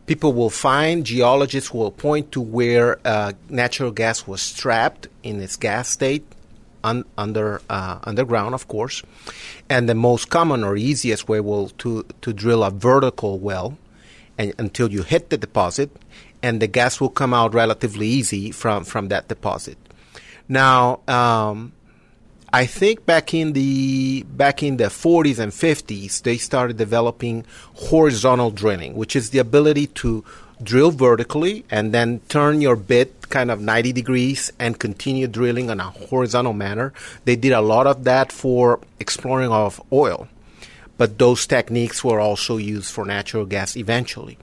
[0.08, 5.56] people will find, geologists will point to where uh, natural gas was trapped in its
[5.56, 6.26] gas state,
[6.84, 9.04] un- under uh, underground, of course.
[9.70, 13.78] And the most common or easiest way will to to drill a vertical well,
[14.38, 15.92] and, until you hit the deposit,
[16.42, 19.78] and the gas will come out relatively easy from from that deposit.
[20.50, 21.74] Now, um,
[22.54, 28.52] I think back in the back in the 40s and 50s, they started developing horizontal
[28.52, 30.24] drilling, which is the ability to
[30.64, 35.80] drill vertically and then turn your bit kind of 90 degrees and continue drilling in
[35.80, 36.94] a horizontal manner.
[37.26, 40.28] They did a lot of that for exploring of oil,
[40.98, 44.38] but those techniques were also used for natural gas eventually.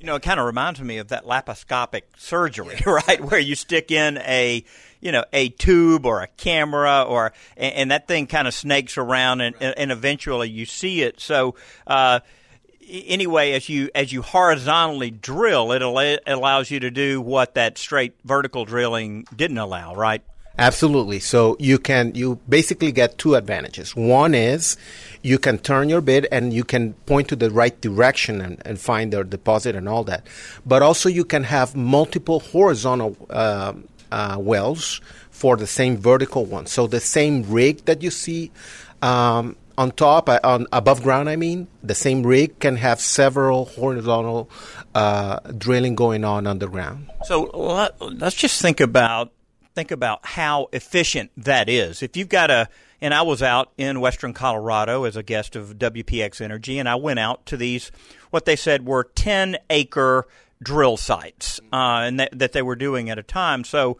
[0.00, 3.90] You know, it kind of reminds me of that laparoscopic surgery, right, where you stick
[3.90, 4.64] in a
[5.00, 8.98] you know a tube or a camera or and, and that thing kind of snakes
[8.98, 11.54] around and, and eventually you see it so
[11.86, 12.20] uh,
[12.88, 15.82] anyway as you as you horizontally drill it
[16.26, 20.22] allows you to do what that straight vertical drilling didn't allow right
[20.58, 21.20] Absolutely.
[21.20, 23.94] So you can you basically get two advantages.
[23.94, 24.76] One is
[25.22, 28.80] you can turn your bit and you can point to the right direction and, and
[28.80, 30.26] find their deposit and all that.
[30.66, 33.74] But also you can have multiple horizontal uh,
[34.10, 36.66] uh, wells for the same vertical one.
[36.66, 38.50] So the same rig that you see
[39.02, 43.66] um, on top, uh, on above ground, I mean, the same rig can have several
[43.66, 44.50] horizontal
[44.94, 47.08] uh, drilling going on underground.
[47.24, 49.32] So let, let's just think about
[49.74, 52.02] think about how efficient that is.
[52.02, 52.68] If you've got a
[53.00, 56.96] and I was out in western Colorado as a guest of WPX Energy, and I
[56.96, 57.92] went out to these
[58.30, 60.26] what they said were ten acre
[60.62, 63.64] drill sites, uh, and that, that they were doing at a time.
[63.64, 63.98] So,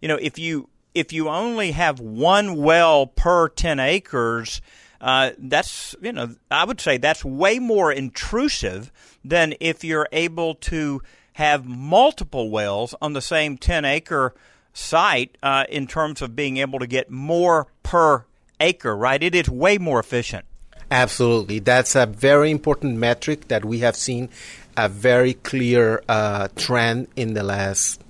[0.00, 4.62] you know, if you if you only have one well per 10 acres,
[5.00, 8.90] uh, that's, you know, I would say that's way more intrusive
[9.22, 11.02] than if you're able to
[11.34, 14.34] have multiple wells on the same 10 acre
[14.72, 18.24] site uh, in terms of being able to get more per
[18.58, 19.22] acre, right?
[19.22, 20.46] It is way more efficient.
[20.90, 21.58] Absolutely.
[21.58, 24.30] That's a very important metric that we have seen
[24.76, 28.00] a very clear uh, trend in the last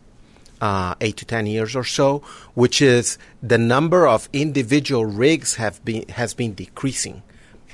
[0.61, 2.19] uh, eight to ten years or so,
[2.55, 7.23] which is the number of individual rigs have been has been decreasing,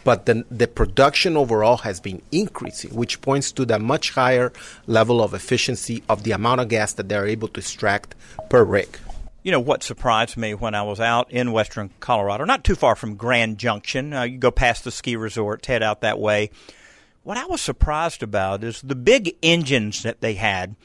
[0.05, 4.52] but the the production overall has been increasing, which points to the much higher
[4.87, 8.14] level of efficiency of the amount of gas that they're able to extract
[8.50, 8.98] per rig.
[9.44, 12.94] You know what surprised me when I was out in western Colorado, not too far
[12.94, 14.12] from Grand Junction.
[14.12, 16.50] Uh, you go past the ski resorts, head out that way.
[17.22, 20.76] What I was surprised about is the big engines that they had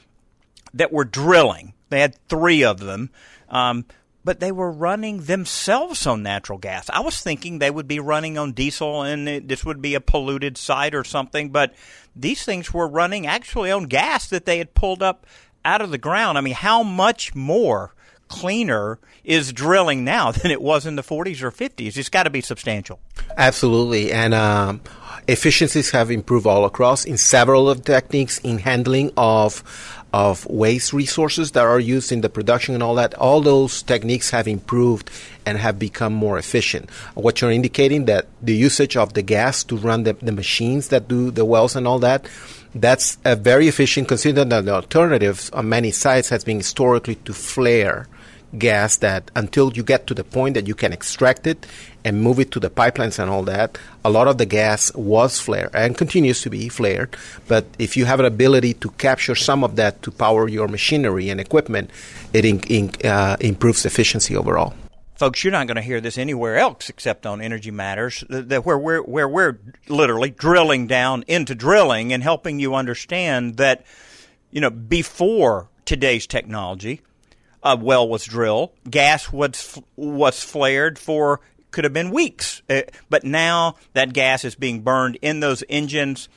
[0.72, 3.10] that were drilling they had three of them.
[3.48, 3.86] Um,
[4.24, 6.90] but they were running themselves on natural gas.
[6.90, 10.00] I was thinking they would be running on diesel and it, this would be a
[10.00, 11.74] polluted site or something, but
[12.14, 15.26] these things were running actually on gas that they had pulled up
[15.64, 16.36] out of the ground.
[16.36, 17.94] I mean, how much more
[18.26, 21.96] cleaner is drilling now than it was in the 40s or 50s?
[21.96, 23.00] It's got to be substantial.
[23.38, 24.12] Absolutely.
[24.12, 24.82] And um,
[25.28, 29.62] efficiencies have improved all across in several of the techniques in handling of
[30.10, 34.30] of waste resources that are used in the production and all that, all those techniques
[34.30, 35.10] have improved
[35.44, 36.88] and have become more efficient.
[37.12, 41.08] What you're indicating that the usage of the gas to run the, the machines that
[41.08, 42.26] do the wells and all that,
[42.74, 47.34] that's a very efficient considering that the alternatives on many sites has been historically to
[47.34, 48.08] flare
[48.56, 51.66] gas that until you get to the point that you can extract it
[52.04, 55.38] and move it to the pipelines and all that, a lot of the gas was
[55.38, 57.16] flared and continues to be flared.
[57.46, 61.28] But if you have an ability to capture some of that to power your machinery
[61.28, 61.90] and equipment,
[62.32, 64.74] it in, in, uh, improves efficiency overall.
[65.16, 69.02] Folks, you're not going to hear this anywhere else except on Energy Matters, where we're,
[69.02, 69.58] where we're
[69.88, 73.84] literally drilling down into drilling and helping you understand that,
[74.52, 77.00] you know, before today's technology,
[77.62, 81.40] a well was drilled, gas was was flared for
[81.70, 86.28] could have been weeks, uh, but now that gas is being burned in those engines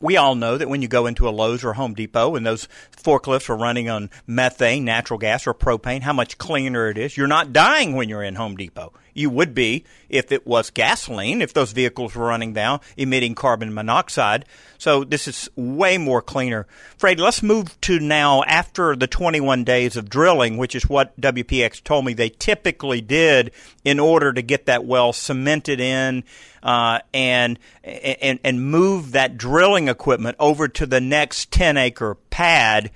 [0.00, 2.68] we all know that when you go into a Lowe's or Home Depot and those
[2.96, 7.16] forklifts are running on methane, natural gas, or propane, how much cleaner it is.
[7.16, 8.92] You're not dying when you're in Home Depot.
[9.18, 13.74] You would be if it was gasoline, if those vehicles were running down, emitting carbon
[13.74, 14.44] monoxide.
[14.78, 16.66] So this is way more cleaner.
[16.96, 21.82] Fred, let's move to now after the 21 days of drilling, which is what WPX
[21.82, 23.50] told me they typically did
[23.84, 26.24] in order to get that well cemented in
[26.62, 32.90] uh, and, and and move that drilling equipment over to the next 10 acre pad.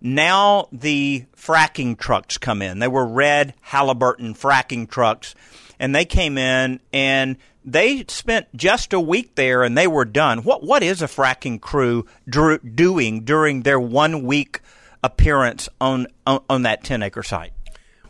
[0.00, 2.78] Now the fracking trucks come in.
[2.78, 5.34] They were red Halliburton fracking trucks,
[5.78, 10.42] and they came in and they spent just a week there and they were done.
[10.44, 14.60] What what is a fracking crew dr- doing during their one week
[15.02, 17.52] appearance on, on on that 10 acre site?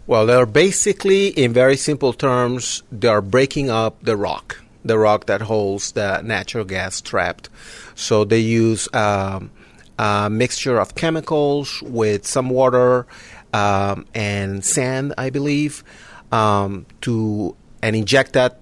[0.06, 5.42] Well, they're basically, in very simple terms, they're breaking up the rock the rock that
[5.42, 7.48] holds the natural gas trapped.
[7.94, 9.50] So they use um,
[9.98, 13.06] a mixture of chemicals with some water
[13.52, 15.82] um, and sand, I believe,
[16.32, 18.60] um, to and inject that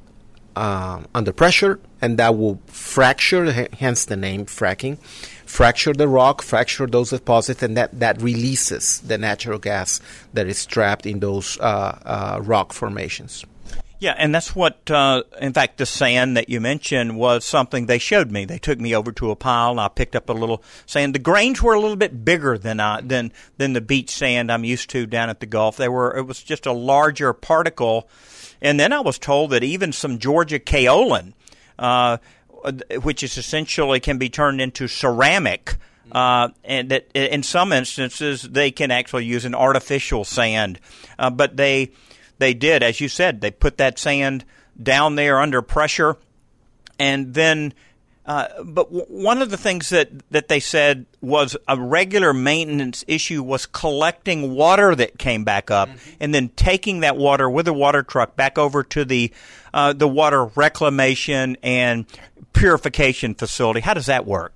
[0.56, 4.98] uh, under pressure, and that will fracture, hence the name fracking,
[5.46, 10.00] fracture the rock, fracture those deposits, and that, that releases the natural gas
[10.32, 13.44] that is trapped in those uh, uh, rock formations.
[14.00, 17.98] Yeah, and that's what, uh, in fact, the sand that you mentioned was something they
[17.98, 18.44] showed me.
[18.44, 21.14] They took me over to a pile, and I picked up a little sand.
[21.14, 24.64] The grains were a little bit bigger than I, than than the beach sand I'm
[24.64, 25.76] used to down at the Gulf.
[25.76, 28.08] They were it was just a larger particle,
[28.60, 31.32] and then I was told that even some Georgia kaolin,
[31.78, 32.18] uh,
[33.02, 35.76] which is essentially can be turned into ceramic
[36.12, 40.78] uh, and that in some instances they can actually use an artificial sand.
[41.18, 41.90] Uh, but they
[42.38, 44.44] they did, as you said, they put that sand
[44.80, 46.16] down there under pressure,
[46.98, 47.74] and then.
[48.26, 53.04] Uh, but w- one of the things that, that they said was a regular maintenance
[53.06, 56.10] issue was collecting water that came back up mm-hmm.
[56.20, 59.30] and then taking that water with a water truck back over to the
[59.74, 62.06] uh, the water reclamation and
[62.54, 63.80] purification facility.
[63.80, 64.53] How does that work?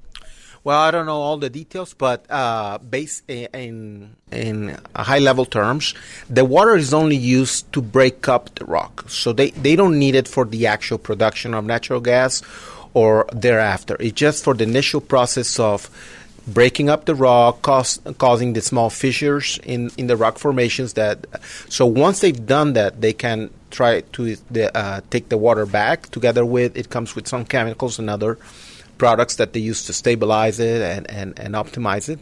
[0.65, 5.95] Well, I don't know all the details, but uh, based in in high level terms,
[6.29, 9.09] the water is only used to break up the rock.
[9.09, 12.43] So they, they don't need it for the actual production of natural gas
[12.93, 13.97] or thereafter.
[14.01, 15.89] It's just for the initial process of
[16.47, 20.95] breaking up the rock, cause, causing the small fissures in, in the rock formations.
[20.95, 21.27] That
[21.69, 24.37] so once they've done that, they can try to
[24.75, 26.11] uh, take the water back.
[26.11, 28.39] Together with it comes with some chemicals and other
[28.99, 32.19] products that they use to stabilize it and, and, and optimize it.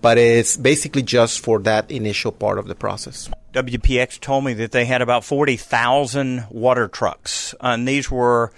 [0.00, 3.28] But it's basically just for that initial part of the process.
[3.52, 8.52] WPX told me that they had about 40,000 water trucks, and these were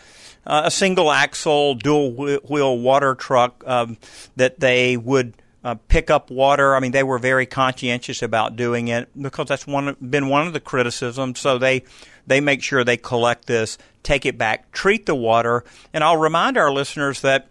[0.46, 3.96] uh, a single axle, dual wheel water truck um,
[4.36, 6.74] that they would uh, pick up water.
[6.74, 10.52] I mean, they were very conscientious about doing it because that's one been one of
[10.52, 11.38] the criticisms.
[11.38, 11.84] So they
[12.26, 16.56] they make sure they collect this, take it back, treat the water, and I'll remind
[16.56, 17.48] our listeners that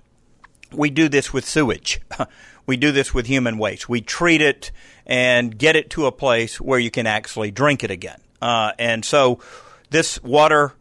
[0.73, 2.01] we do this with sewage.
[2.65, 3.89] we do this with human waste.
[3.89, 4.71] We treat it
[5.05, 8.19] and get it to a place where you can actually drink it again.
[8.41, 9.39] Uh, and so
[9.89, 10.73] this water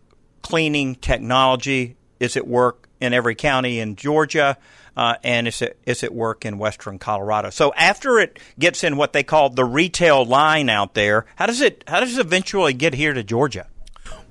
[0.42, 4.56] cleaning technology is at work in every county in Georgia.
[4.96, 7.50] Uh, and it's at, it's at work in western Colorado.
[7.50, 11.60] So after it gets in what they call the retail line out there, how does
[11.60, 13.66] it how does it eventually get here to Georgia?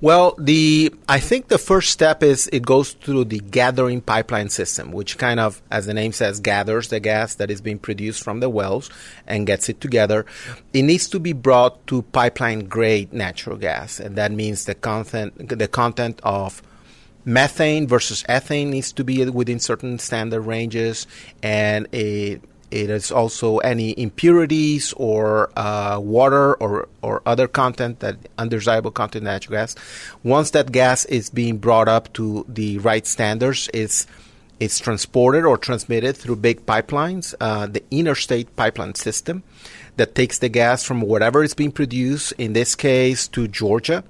[0.02, 4.92] Well, the I think the first step is it goes through the gathering pipeline system,
[4.92, 8.40] which kind of, as the name says, gathers the gas that is being produced from
[8.40, 8.88] the wells
[9.26, 10.24] and gets it together.
[10.72, 15.50] It needs to be brought to pipeline grade natural gas, and that means the content
[15.58, 16.62] the content of
[17.26, 21.06] methane versus ethane needs to be within certain standard ranges,
[21.42, 22.40] and a
[22.70, 29.22] it is also any impurities or uh, water or, or other content that undesirable content
[29.22, 29.74] in natural gas.
[30.22, 34.06] Once that gas is being brought up to the right standards, it's
[34.60, 39.42] it's transported or transmitted through big pipelines, uh, the interstate pipeline system
[39.96, 44.04] that takes the gas from whatever is being produced, in this case to Georgia.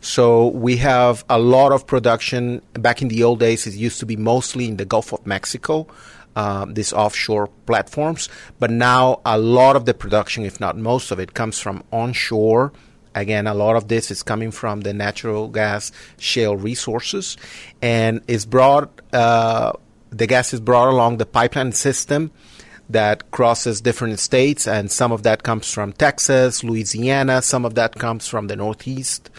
[0.00, 2.62] So we have a lot of production.
[2.72, 5.86] Back in the old days, it used to be mostly in the Gulf of Mexico
[6.40, 8.28] um, these offshore platforms.
[8.58, 12.72] But now a lot of the production, if not most of it, comes from onshore.
[13.14, 17.36] Again, a lot of this is coming from the natural gas shale resources,
[17.82, 18.88] and is brought.
[19.12, 19.72] Uh,
[20.10, 22.30] the gas is brought along the pipeline system
[22.88, 27.42] that crosses different states, and some of that comes from Texas, Louisiana.
[27.42, 29.30] Some of that comes from the Northeast,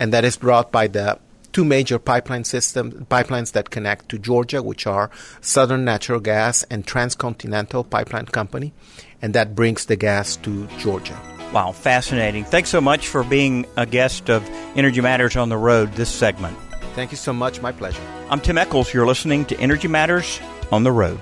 [0.00, 1.18] and that is brought by the
[1.56, 6.86] two major pipeline systems, pipelines that connect to Georgia, which are Southern Natural Gas and
[6.86, 8.74] Transcontinental Pipeline Company,
[9.22, 11.18] and that brings the gas to Georgia.
[11.54, 12.44] Wow, fascinating.
[12.44, 14.46] Thanks so much for being a guest of
[14.76, 16.58] Energy Matters on the Road this segment.
[16.94, 17.62] Thank you so much.
[17.62, 18.02] My pleasure.
[18.28, 18.92] I'm Tim Echols.
[18.92, 20.38] You're listening to Energy Matters
[20.70, 21.20] on the Road.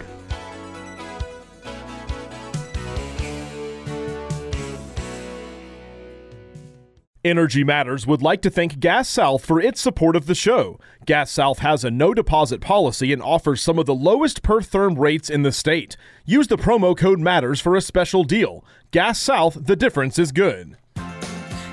[7.24, 10.78] Energy Matters would like to thank Gas South for its support of the show.
[11.06, 14.98] Gas South has a no deposit policy and offers some of the lowest per therm
[14.98, 15.96] rates in the state.
[16.26, 18.62] Use the promo code MATTERS for a special deal.
[18.90, 20.76] Gas South, the difference is good.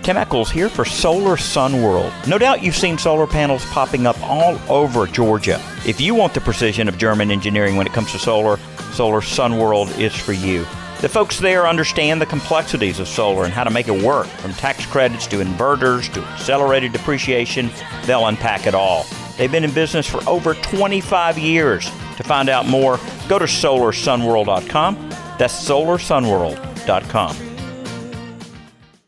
[0.04, 2.14] Tim Echols here for Solar Sun World.
[2.28, 5.62] No doubt you've seen solar panels popping up all over Georgia.
[5.86, 8.58] If you want the precision of German engineering when it comes to solar,
[8.94, 10.66] Solar Sun World is for you.
[11.02, 14.54] The folks there understand the complexities of solar and how to make it work, from
[14.54, 17.72] tax credits to inverters to accelerated depreciation.
[18.06, 19.08] They'll unpack it all.
[19.36, 21.86] They've been in business for over 25 years.
[22.18, 25.10] To find out more, go to solarsunworld.com.
[25.40, 27.51] That's solarsunworld.com.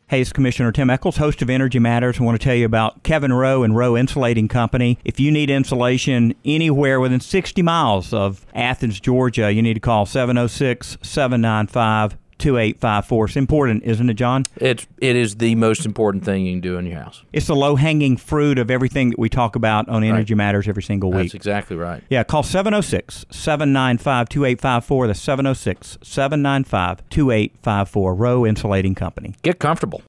[0.08, 2.20] Hey, it's Commissioner Tim Echols, host of Energy Matters.
[2.20, 4.98] I want to tell you about Kevin Rowe and Rowe Insulating Company.
[5.02, 10.04] If you need insulation anywhere within 60 miles of Athens, Georgia, you need to call
[10.04, 13.24] 706 795 2854.
[13.26, 14.44] It's important, isn't it, John?
[14.56, 17.22] It's, it is the most important thing you can do in your house.
[17.32, 20.38] It's the low hanging fruit of everything that we talk about on Energy right.
[20.38, 21.24] Matters every single week.
[21.24, 22.02] That's exactly right.
[22.10, 25.06] Yeah, call 706 795 2854.
[25.06, 28.14] That's 706 795 2854.
[28.14, 29.34] Rowe Insulating Company.
[29.42, 30.02] Get comfortable.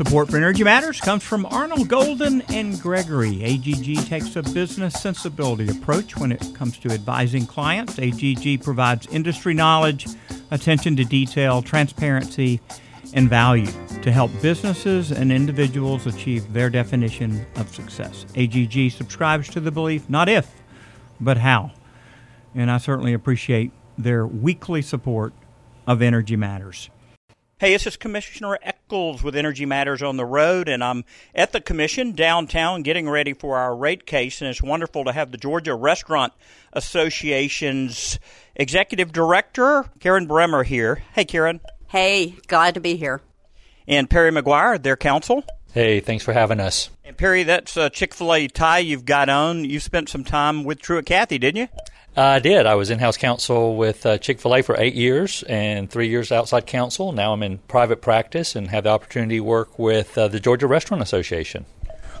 [0.00, 3.44] Support for Energy Matters comes from Arnall Golden and Gregory.
[3.44, 7.98] AGG takes a business sensibility approach when it comes to advising clients.
[7.98, 10.06] AGG provides industry knowledge,
[10.50, 12.60] attention to detail, transparency,
[13.14, 13.70] and value
[14.02, 18.24] to help businesses and individuals achieve their definition of success.
[18.36, 20.50] AGG subscribes to the belief not if,
[21.20, 21.72] but how.
[22.54, 25.32] And I certainly appreciate their weekly support
[25.86, 26.90] of Energy Matters.
[27.58, 31.60] Hey, this is Commissioner Echols with Energy Matters on the Road, and I'm at the
[31.60, 34.40] Commission downtown getting ready for our rate case.
[34.40, 36.32] And it's wonderful to have the Georgia Restaurant
[36.72, 38.18] Association's
[38.54, 41.02] Executive Director, Karen Bremer, here.
[41.14, 41.60] Hey, Karen.
[41.88, 43.20] Hey, glad to be here.
[43.88, 45.44] And Perry McGuire, their counsel.
[45.72, 46.90] Hey, thanks for having us.
[47.04, 49.64] And Perry, that's a Chick fil A tie you've got on.
[49.64, 51.68] You spent some time with Truett Cathy, didn't you?
[52.16, 52.66] I did.
[52.66, 56.08] I was in house counsel with uh, Chick fil A for eight years and three
[56.08, 57.12] years outside counsel.
[57.12, 60.66] Now I'm in private practice and have the opportunity to work with uh, the Georgia
[60.66, 61.66] Restaurant Association.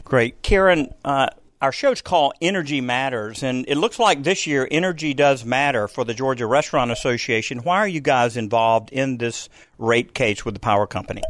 [0.04, 0.42] Great.
[0.42, 1.28] Karen, uh,
[1.60, 6.04] our show's called Energy Matters, and it looks like this year energy does matter for
[6.04, 7.58] the Georgia Restaurant Association.
[7.58, 9.48] Why are you guys involved in this
[9.80, 11.22] rate case with the power company?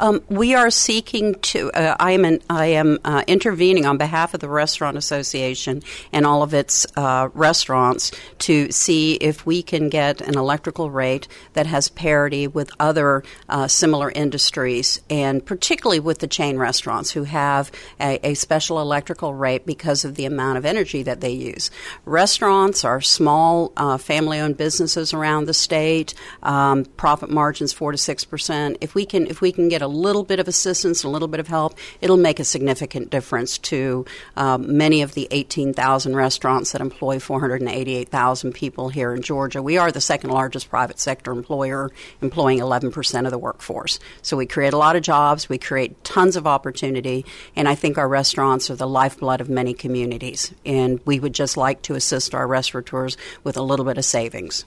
[0.00, 1.70] Um, we are seeking to.
[1.72, 2.24] Uh, I am.
[2.24, 5.82] An, I am uh, intervening on behalf of the Restaurant Association
[6.12, 11.28] and all of its uh, restaurants to see if we can get an electrical rate
[11.52, 17.22] that has parity with other uh, similar industries, and particularly with the chain restaurants who
[17.22, 21.70] have a, a special electrical rate because of the amount of energy that they use.
[22.04, 26.14] Restaurants are small, uh, family-owned businesses around the state.
[26.42, 28.76] Um, profit margins four to six percent.
[28.80, 31.40] If we can, if we can get a little bit of assistance, a little bit
[31.40, 34.04] of help, it'll make a significant difference to
[34.36, 39.62] um, many of the 18,000 restaurants that employ 488,000 people here in Georgia.
[39.62, 41.90] We are the second largest private sector employer,
[42.20, 43.98] employing 11% of the workforce.
[44.22, 47.24] So we create a lot of jobs, we create tons of opportunity,
[47.56, 50.52] and I think our restaurants are the lifeblood of many communities.
[50.66, 54.64] And we would just like to assist our restaurateurs with a little bit of savings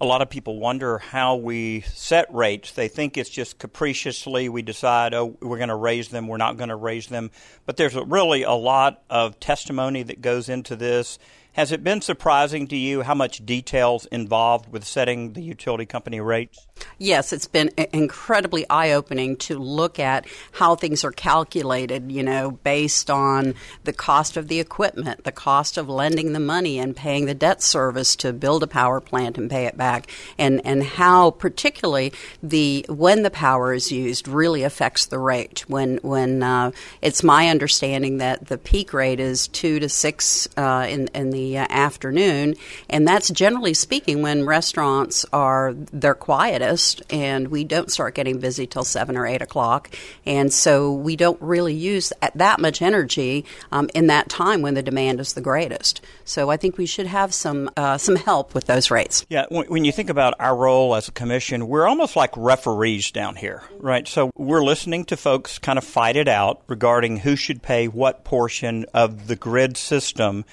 [0.00, 2.72] a lot of people wonder how we set rates.
[2.72, 6.56] They think it's just capriciously we decide, oh, we're going to raise them, we're not
[6.56, 7.30] going to raise them.
[7.64, 11.18] But there's really a lot of testimony that goes into this.
[11.56, 16.20] Has it been surprising to you how much details involved with setting the utility company
[16.20, 16.66] rates?
[16.98, 22.50] Yes, it's been incredibly eye opening to look at how things are calculated, you know,
[22.50, 23.54] based on
[23.84, 27.62] the cost of the equipment, the cost of lending the money and paying the debt
[27.62, 32.84] service to build a power plant and pay it back, and, and how particularly the
[32.90, 35.64] when the power is used really affects the rate.
[35.68, 40.86] When when uh, it's my understanding that the peak rate is two to six uh,
[40.86, 42.56] in in the uh, afternoon,
[42.88, 48.66] and that's generally speaking when restaurants are their quietest, and we don't start getting busy
[48.66, 49.90] till seven or eight o'clock,
[50.24, 54.82] and so we don't really use that much energy um, in that time when the
[54.82, 56.00] demand is the greatest.
[56.24, 59.26] So I think we should have some uh, some help with those rates.
[59.28, 63.36] Yeah, when you think about our role as a commission, we're almost like referees down
[63.36, 64.06] here, right?
[64.08, 68.24] So we're listening to folks kind of fight it out regarding who should pay what
[68.24, 70.44] portion of the grid system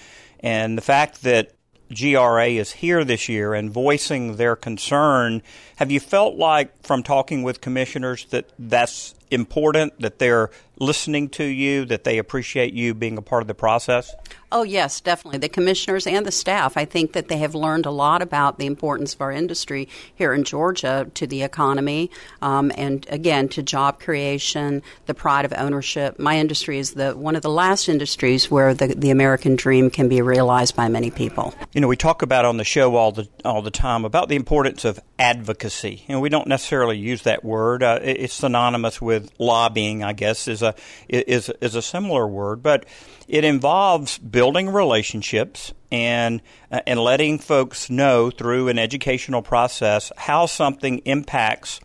[0.44, 1.54] and the fact that
[1.94, 5.42] GRA is here this year and voicing their concern,
[5.78, 11.44] have you felt like from talking with commissioners that that's important, that they're listening to
[11.44, 14.14] you, that they appreciate you being a part of the process?
[14.52, 15.40] Oh, yes, definitely.
[15.40, 18.66] The commissioners and the staff, I think that they have learned a lot about the
[18.66, 22.12] importance of our industry here in Georgia to the economy
[22.42, 26.20] um, and, again, to job creation, the pride of ownership.
[26.20, 30.08] My industry is the one of the last industries where the, the American dream can
[30.08, 31.54] be realized by many people.
[31.74, 34.36] You know, we talk about on the show all the, all the time about the
[34.36, 36.06] importance of advocacy.
[36.08, 37.82] And we don't necessarily use that word.
[37.82, 40.76] Uh, it's synonymous with lobbying, I guess, is a,
[41.08, 42.64] is, is a similar word.
[42.64, 42.86] But
[43.28, 50.46] it involves building relationships and uh, and letting folks know through an educational process how
[50.46, 51.80] something impacts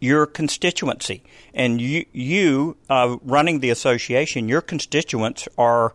[0.00, 1.22] your constituency.
[1.54, 5.94] And you, you uh, running the association, your constituents are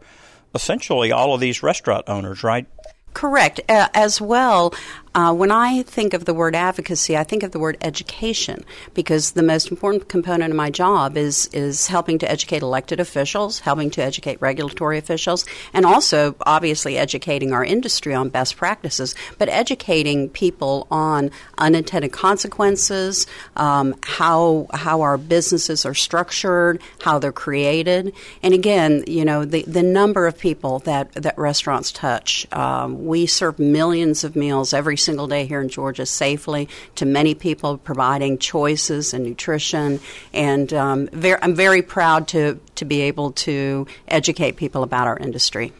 [0.56, 2.66] essentially all of these restaurant owners, right?
[3.14, 3.60] Correct.
[3.68, 4.74] Uh, as well,
[5.16, 9.32] uh, when I think of the word advocacy, I think of the word education because
[9.32, 13.90] the most important component of my job is is helping to educate elected officials, helping
[13.92, 20.30] to educate regulatory officials, and also obviously educating our industry on best practices, but educating
[20.30, 28.54] people on unintended consequences, um, how how our businesses are structured, how they're created, and
[28.54, 32.46] again, you know, the the number of people that that restaurants touch.
[32.52, 37.36] Um, we serve millions of meals every single day here in Georgia safely to many
[37.36, 40.00] people, providing choices and nutrition.
[40.34, 45.18] And um, very, I'm very proud to, to be able to educate people about our
[45.18, 45.74] industry.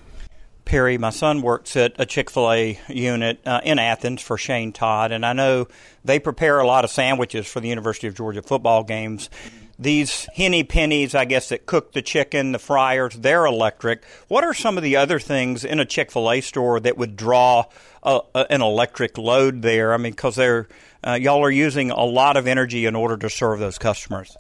[0.66, 4.74] Perry, my son works at a Chick fil A unit uh, in Athens for Shane
[4.74, 5.68] Todd, and I know
[6.04, 9.30] they prepare a lot of sandwiches for the University of Georgia football games.
[9.80, 14.04] These henny pennies, I guess, that cook the chicken, the fryers, they're electric.
[14.28, 17.16] What are some of the other things in a Chick fil A store that would
[17.16, 17.66] draw
[18.02, 19.94] a, a, an electric load there?
[19.94, 20.68] I mean, because they're,
[21.06, 24.36] uh, y'all are using a lot of energy in order to serve those customers.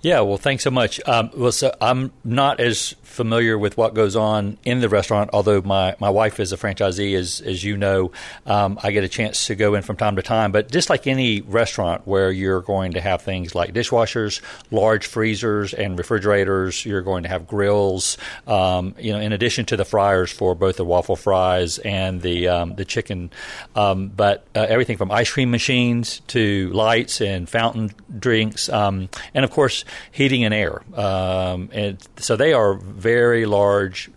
[0.00, 1.00] Yeah, well, thanks so much.
[1.06, 5.60] Um, well, so I'm not as familiar with what goes on in the restaurant, although
[5.60, 8.12] my, my wife is a franchisee, as, as you know.
[8.46, 10.52] Um, I get a chance to go in from time to time.
[10.52, 15.74] But just like any restaurant where you're going to have things like dishwashers, large freezers,
[15.74, 20.30] and refrigerators, you're going to have grills, um, you know, in addition to the fryers
[20.30, 23.32] for both the waffle fries and the, um, the chicken.
[23.74, 29.44] Um, but uh, everything from ice cream machines to lights and fountain drinks, um, and
[29.44, 29.67] of course,
[30.10, 30.82] heating and air.
[30.94, 34.10] Um, and so they are very large.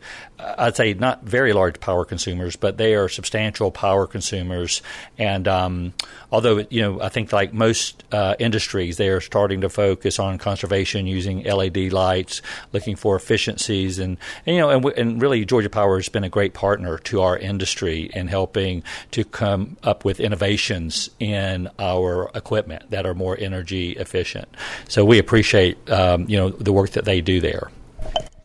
[0.57, 4.81] I'd say not very large power consumers, but they are substantial power consumers.
[5.17, 5.93] And um,
[6.31, 10.37] although you know, I think like most uh, industries, they are starting to focus on
[10.37, 12.41] conservation using LED lights,
[12.73, 16.29] looking for efficiencies, and, and you know, and, and really, Georgia Power has been a
[16.29, 22.89] great partner to our industry in helping to come up with innovations in our equipment
[22.89, 24.47] that are more energy efficient.
[24.87, 27.71] So we appreciate um, you know the work that they do there.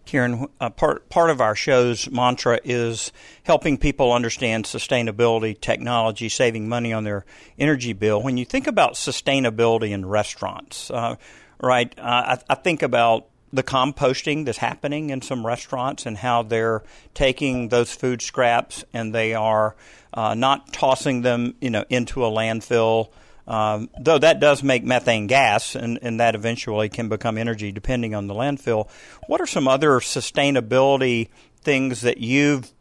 [0.06, 6.68] Karen, uh, part part of our show's mantra is helping people understand sustainability, technology, saving
[6.68, 7.26] money on their
[7.58, 8.22] energy bill.
[8.22, 11.16] When you think about sustainability in restaurants, uh,
[11.60, 11.92] right?
[11.98, 16.82] Uh, I, I, think about the composting that's happening in some restaurants and how they're
[17.14, 19.74] taking those food scraps and they are
[20.14, 23.10] uh, not tossing them, you know, into a landfill
[23.46, 28.14] um, though that does make methane gas, and, and that eventually can become energy depending
[28.14, 28.88] on the landfill.
[29.26, 31.28] What are some other sustainability
[31.60, 32.72] things that you've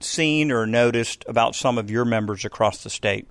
[0.00, 3.28] seen or noticed about some of your members across the state?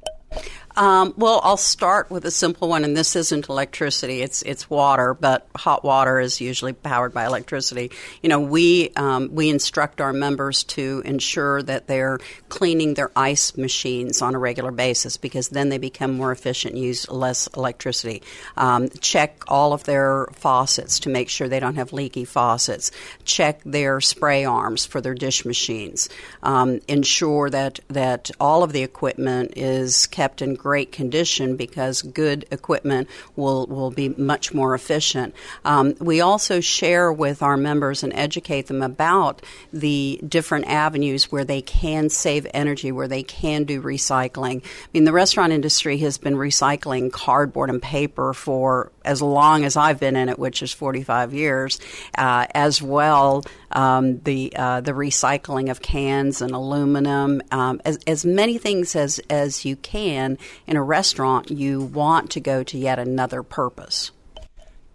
[0.75, 5.13] Um, well, I'll start with a simple one, and this isn't electricity; it's it's water.
[5.13, 7.91] But hot water is usually powered by electricity.
[8.21, 12.19] You know, we um, we instruct our members to ensure that they're
[12.49, 17.09] cleaning their ice machines on a regular basis because then they become more efficient, use
[17.09, 18.21] less electricity.
[18.55, 22.91] Um, check all of their faucets to make sure they don't have leaky faucets.
[23.25, 26.07] Check their spray arms for their dish machines.
[26.43, 32.45] Um, ensure that that all of the equipment is kept in great condition because good
[32.51, 35.33] equipment will, will be much more efficient.
[35.65, 39.41] Um, we also share with our members and educate them about
[39.73, 44.63] the different avenues where they can save energy, where they can do recycling.
[44.63, 49.75] I mean, the restaurant industry has been recycling cardboard and paper for as long as
[49.75, 51.79] I've been in it, which is 45 years,
[52.17, 58.25] uh, as well um, the uh, the recycling of cans and aluminum, um, as, as
[58.25, 60.37] many things as as you can
[60.67, 61.51] in a restaurant.
[61.51, 64.11] You want to go to yet another purpose.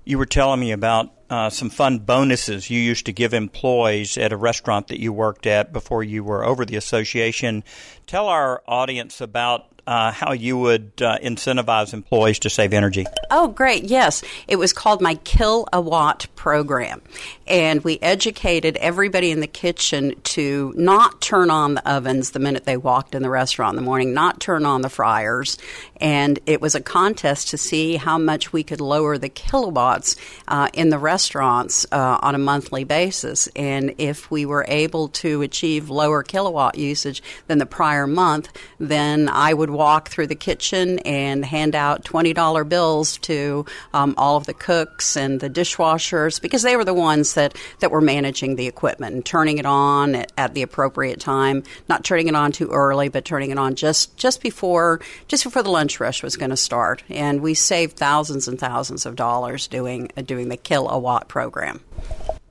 [0.05, 4.33] You were telling me about uh, some fun bonuses you used to give employees at
[4.33, 7.65] a restaurant that you worked at before you were over the association.
[8.07, 13.07] Tell our audience about uh, how you would uh, incentivize employees to save energy.
[13.31, 13.85] Oh, great.
[13.85, 14.23] Yes.
[14.49, 17.03] It was called my Kill a Watt program.
[17.47, 22.65] And we educated everybody in the kitchen to not turn on the ovens the minute
[22.65, 25.59] they walked in the restaurant in the morning, not turn on the fryers.
[26.01, 30.17] And it was a contest to see how much we could lower the kilowatts
[30.49, 33.49] uh, in the restaurants uh, on a monthly basis.
[33.55, 39.29] And if we were able to achieve lower kilowatt usage than the prior month, then
[39.29, 43.65] I would walk through the kitchen and hand out $20 bills to
[43.95, 47.91] um, all of the cooks and the dishwashers because they were the ones that, that
[47.91, 52.29] were managing the equipment and turning it on at, at the appropriate time, not turning
[52.29, 56.01] it on too early, but turning it on just, just before just before the lunch
[56.01, 57.03] rush was going to start.
[57.09, 61.29] And we saved thousands and thousands of dollars doing uh, doing the Kill a Watt
[61.29, 61.81] program.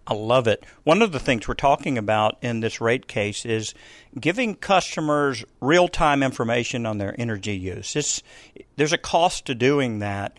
[0.08, 0.64] I love it.
[0.84, 3.74] One of the things we're talking about in this rate case is
[4.20, 7.96] giving customers real time information on their energy use.
[7.96, 8.22] It's,
[8.76, 10.38] there's a cost to doing that.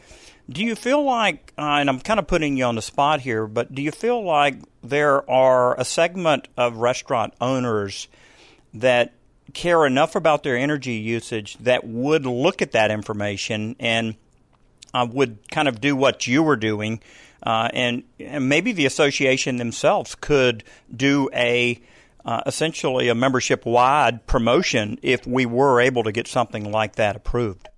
[0.49, 3.49] Do you feel like, uh, and I'm kind of putting you on the spot here,
[3.49, 8.07] but do you feel like there are a segment of restaurant owners
[8.73, 9.13] that
[9.53, 14.15] care enough about their energy usage that would look at that information and
[14.95, 17.01] uh, would kind of do what you were doing?
[17.43, 20.65] Uh, and, and maybe the association themselves could
[20.95, 21.81] do a
[22.25, 27.15] uh, essentially a membership wide promotion if we were able to get something like that
[27.15, 27.69] approved.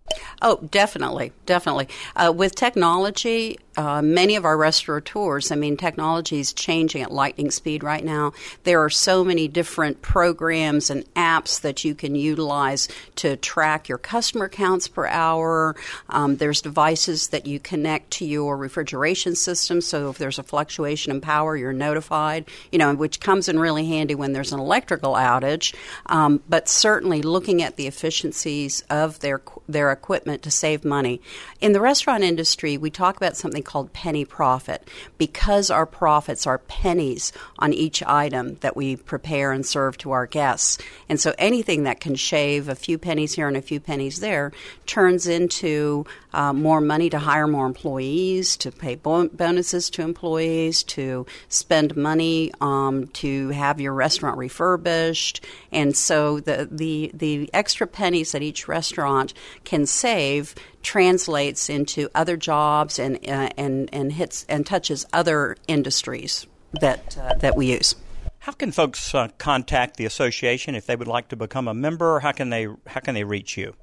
[0.41, 1.89] Oh, definitely, definitely.
[2.15, 7.51] Uh, with technology, uh, many of our restaurateurs, I mean, technology is changing at lightning
[7.51, 8.33] speed right now.
[8.65, 13.99] There are so many different programs and apps that you can utilize to track your
[13.99, 15.77] customer counts per hour.
[16.09, 21.13] Um, there's devices that you connect to your refrigeration system, so if there's a fluctuation
[21.13, 22.47] in power, you're notified.
[22.73, 25.75] You know, which comes in really handy when there's an electrical outage.
[26.07, 31.21] Um, but certainly, looking at the efficiencies of their their equipment to save money.
[31.61, 34.89] In the restaurant industry, we talk about something called penny profit
[35.19, 40.27] because our profits are pennies on each item that we prepare and serve to our
[40.27, 40.79] guests.
[41.09, 44.53] And so anything that can shave a few pennies here and a few pennies there
[44.87, 50.83] turns into uh, more money to hire more employees, to pay bon- bonuses to employees,
[50.85, 55.45] to spend money um, to have your restaurant refurbished.
[55.73, 62.37] And so the, the, the extra pennies that each restaurant can save translates into other
[62.37, 66.47] jobs and, uh, and, and hits and touches other industries
[66.81, 67.95] that, uh, that we use.
[68.41, 72.21] How can folks uh, contact the association if they would like to become a member?
[72.21, 73.75] How can they how can they reach you?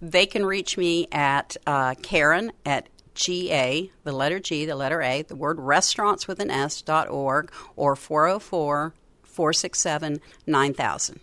[0.00, 5.22] They can reach me at uh, Karen at GA, the letter G, the letter A,
[5.22, 11.20] the word restaurants with an S dot org, or 404 467 9000.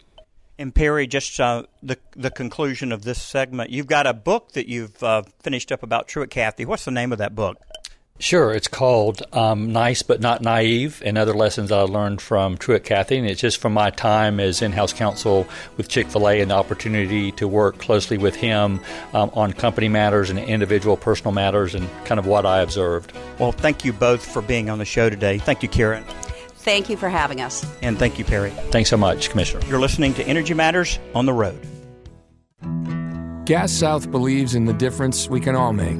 [0.57, 4.67] And Perry, just uh, the the conclusion of this segment, you've got a book that
[4.67, 6.65] you've uh, finished up about Truett Cathy.
[6.65, 7.57] What's the name of that book?
[8.21, 12.83] Sure, it's called um, Nice But Not Naive and Other Lessons I Learned from Truett
[12.83, 13.17] Cathy.
[13.17, 15.47] And it's just from my time as in house counsel
[15.77, 18.81] with Chick fil A and the opportunity to work closely with him
[19.13, 23.13] um, on company matters and individual personal matters and kind of what I observed.
[23.39, 25.37] Well, thank you both for being on the show today.
[25.37, 26.03] Thank you, Karen.
[26.57, 27.65] Thank you for having us.
[27.81, 28.49] And thank you, Perry.
[28.69, 29.65] Thanks so much, Commissioner.
[29.65, 31.65] You're listening to Energy Matters on the Road.
[33.45, 35.99] Gas South believes in the difference we can all make,